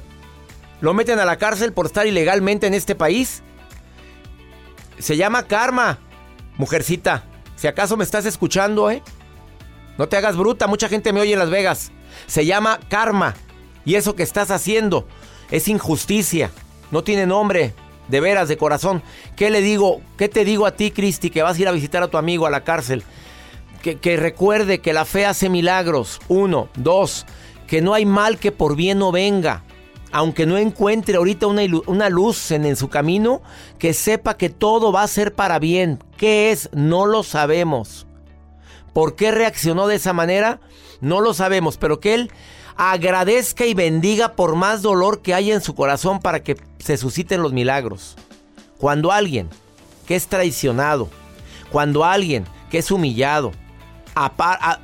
Lo 0.81 0.95
meten 0.95 1.19
a 1.19 1.25
la 1.25 1.37
cárcel 1.37 1.73
por 1.73 1.85
estar 1.85 2.07
ilegalmente 2.07 2.65
en 2.65 2.73
este 2.73 2.95
país. 2.95 3.43
Se 4.97 5.15
llama 5.15 5.43
karma. 5.43 5.99
Mujercita, 6.57 7.23
si 7.55 7.67
acaso 7.67 7.97
me 7.97 8.03
estás 8.03 8.25
escuchando, 8.25 8.89
¿eh? 8.89 9.01
No 9.97 10.07
te 10.07 10.17
hagas 10.17 10.35
bruta, 10.35 10.67
mucha 10.67 10.89
gente 10.89 11.13
me 11.13 11.21
oye 11.21 11.33
en 11.33 11.39
Las 11.39 11.49
Vegas. 11.49 11.91
Se 12.27 12.45
llama 12.45 12.79
karma. 12.89 13.33
Y 13.85 13.95
eso 13.95 14.15
que 14.15 14.23
estás 14.23 14.51
haciendo 14.51 15.07
es 15.51 15.67
injusticia. 15.67 16.51
No 16.91 17.03
tiene 17.03 17.25
nombre, 17.25 17.73
de 18.07 18.19
veras, 18.19 18.47
de 18.47 18.57
corazón. 18.57 19.03
¿Qué 19.35 19.49
le 19.49 19.61
digo? 19.61 20.01
¿Qué 20.17 20.27
te 20.27 20.43
digo 20.43 20.65
a 20.65 20.71
ti, 20.71 20.91
Cristi, 20.91 21.29
que 21.29 21.43
vas 21.43 21.57
a 21.57 21.61
ir 21.61 21.67
a 21.67 21.71
visitar 21.71 22.03
a 22.03 22.07
tu 22.07 22.17
amigo 22.17 22.45
a 22.45 22.49
la 22.49 22.63
cárcel? 22.63 23.03
Que, 23.81 23.97
que 23.97 24.17
recuerde 24.17 24.79
que 24.79 24.93
la 24.93 25.05
fe 25.05 25.25
hace 25.25 25.49
milagros. 25.49 26.19
Uno. 26.27 26.69
Dos. 26.75 27.25
Que 27.67 27.81
no 27.81 27.93
hay 27.93 28.05
mal 28.05 28.37
que 28.37 28.51
por 28.51 28.75
bien 28.75 28.99
no 28.99 29.11
venga 29.11 29.63
aunque 30.11 30.45
no 30.45 30.57
encuentre 30.57 31.17
ahorita 31.17 31.45
una, 31.45 32.09
luz 32.09 32.51
en, 32.51 32.65
en, 32.65 32.77
su 32.77 32.87
camino, 32.87 33.41
que 33.77 33.93
sepa 33.93 34.37
que 34.37 34.49
todo 34.49 34.93
va 34.93 35.03
a 35.03 35.07
ser 35.09 35.35
para 35.35 35.59
bien. 35.59 36.01
¿Qué 36.17 36.51
es? 36.51 36.69
No 36.73 37.05
lo 37.05 37.23
sabemos. 37.23 38.07
¿Por 38.93 39.15
qué 39.15 39.31
reaccionó 39.31 39.87
de 39.87 39.95
esa 39.95 40.13
manera? 40.13 40.59
No 41.01 41.19
lo 41.19 41.33
sabemos, 41.33 41.77
pero 41.77 41.99
que 41.99 42.13
él 42.13 42.31
agradezca 42.77 43.65
y 43.65 43.73
bendiga 43.73 44.33
por 44.33 44.55
más 44.55 44.81
dolor 44.81 45.21
que 45.21 45.33
haya 45.33 45.53
en 45.53 45.61
su 45.61 45.75
corazón 45.75 46.19
para 46.19 46.43
que 46.43 46.57
se 46.79 46.97
susciten 46.97 47.41
los 47.41 47.53
milagros. 47.53 48.15
Cuando 48.77 49.11
alguien 49.11 49.49
que 50.07 50.15
es 50.15 50.27
traicionado, 50.27 51.09
cuando 51.71 52.05
alguien 52.05 52.45
que 52.69 52.77
es 52.77 52.91
humillado, 52.91 53.51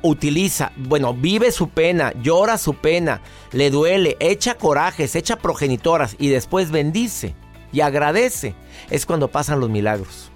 utiliza, 0.02 0.72
bueno, 0.76 1.14
vive 1.14 1.52
su 1.52 1.68
pena, 1.68 2.12
llora 2.22 2.58
su 2.58 2.74
pena, 2.74 3.22
le 3.52 3.70
duele, 3.70 4.16
echa 4.20 4.56
corajes, 4.56 5.16
echa 5.16 5.36
progenitoras 5.36 6.16
y 6.18 6.28
después 6.28 6.70
bendice 6.70 7.34
y 7.72 7.80
agradece, 7.80 8.54
es 8.90 9.06
cuando 9.06 9.28
pasan 9.28 9.60
los 9.60 9.70
milagros. 9.70 10.31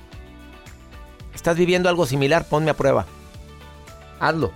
¿Estás 1.36 1.58
viviendo 1.58 1.90
algo 1.90 2.06
similar? 2.06 2.46
Ponme 2.48 2.70
a 2.70 2.74
prueba. 2.74 3.04
Hazlo. 4.20 4.52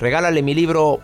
Regálale 0.00 0.42
mi 0.42 0.52
libro. 0.52 0.98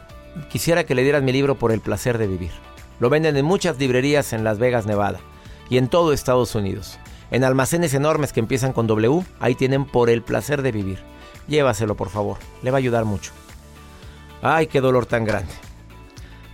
Quisiera 0.51 0.83
que 0.83 0.97
le 0.97 1.05
dieras 1.05 1.23
mi 1.23 1.31
libro 1.31 1.55
por 1.55 1.71
el 1.71 1.81
placer 1.81 2.19
de 2.19 2.27
vivir. 2.27 2.51
Lo 2.99 3.09
venden 3.09 3.37
en 3.37 3.45
muchas 3.45 3.79
librerías 3.79 4.33
en 4.33 4.43
Las 4.43 4.59
Vegas, 4.59 4.87
Nevada 4.87 5.21
y 5.69 5.79
en 5.79 5.87
todo 5.87 6.13
Estados 6.13 6.57
Unidos. 6.57 6.99
En 7.31 7.45
almacenes 7.45 7.95
enormes 7.95 8.33
que 8.33 8.41
empiezan 8.41 8.73
con 8.73 8.89
W, 8.89 9.25
ahí 9.39 9.55
tienen 9.55 9.85
por 9.85 10.11
el 10.11 10.23
placer 10.23 10.61
de 10.61 10.73
vivir. 10.73 10.99
Llévaselo, 11.47 11.95
por 11.95 12.11
favor. 12.11 12.39
Le 12.63 12.73
va 12.73 12.79
a 12.79 12.81
ayudar 12.81 13.05
mucho. 13.05 13.31
Ay, 14.43 14.67
qué 14.67 14.81
dolor 14.81 15.07
tan 15.07 15.25
grande. 15.25 15.53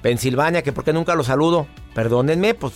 Pensilvania, 0.06 0.62
que 0.62 0.72
por 0.72 0.84
qué 0.84 0.92
nunca 0.92 1.16
lo 1.16 1.24
saludo. 1.24 1.66
Perdónenme, 1.92 2.54
pues, 2.54 2.74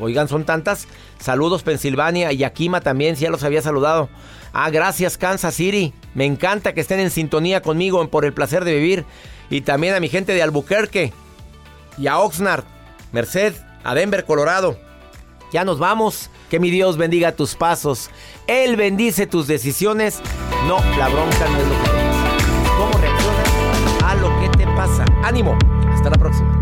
oigan, 0.00 0.26
son 0.26 0.42
tantas. 0.42 0.88
Saludos, 1.20 1.62
Pensilvania. 1.62 2.32
Y 2.32 2.38
Yakima 2.38 2.80
también, 2.80 3.14
si 3.14 3.22
ya 3.22 3.30
los 3.30 3.44
había 3.44 3.62
saludado. 3.62 4.08
Ah, 4.52 4.68
gracias, 4.68 5.16
Kansas 5.16 5.54
City. 5.54 5.94
Me 6.16 6.24
encanta 6.24 6.74
que 6.74 6.80
estén 6.80 6.98
en 6.98 7.10
sintonía 7.12 7.62
conmigo 7.62 8.04
por 8.10 8.24
el 8.24 8.32
placer 8.32 8.64
de 8.64 8.74
vivir. 8.74 9.04
Y 9.48 9.60
también 9.60 9.94
a 9.94 10.00
mi 10.00 10.08
gente 10.08 10.34
de 10.34 10.42
Albuquerque. 10.42 11.12
Y 11.98 12.08
a 12.08 12.18
Oxnard, 12.18 12.64
Merced, 13.12 13.54
a 13.84 13.94
Denver, 13.94 14.24
Colorado. 14.24 14.76
Ya 15.52 15.64
nos 15.64 15.78
vamos. 15.78 16.30
Que 16.50 16.58
mi 16.58 16.70
Dios 16.70 16.96
bendiga 16.96 17.30
tus 17.30 17.54
pasos. 17.54 18.10
Él 18.48 18.74
bendice 18.74 19.28
tus 19.28 19.46
decisiones. 19.46 20.18
No, 20.66 20.80
la 20.98 21.08
bronca 21.08 21.48
no 21.48 21.58
es 21.58 21.68
lo 21.68 21.74
que. 21.84 21.90
¿Cómo 22.76 22.98
reaccionas 22.98 24.02
a 24.04 24.14
lo 24.16 24.40
que 24.40 24.58
te 24.58 24.66
pasa? 24.74 25.04
Ánimo. 25.22 25.56
Hasta 25.94 26.10
la 26.10 26.16
próxima. 26.16 26.61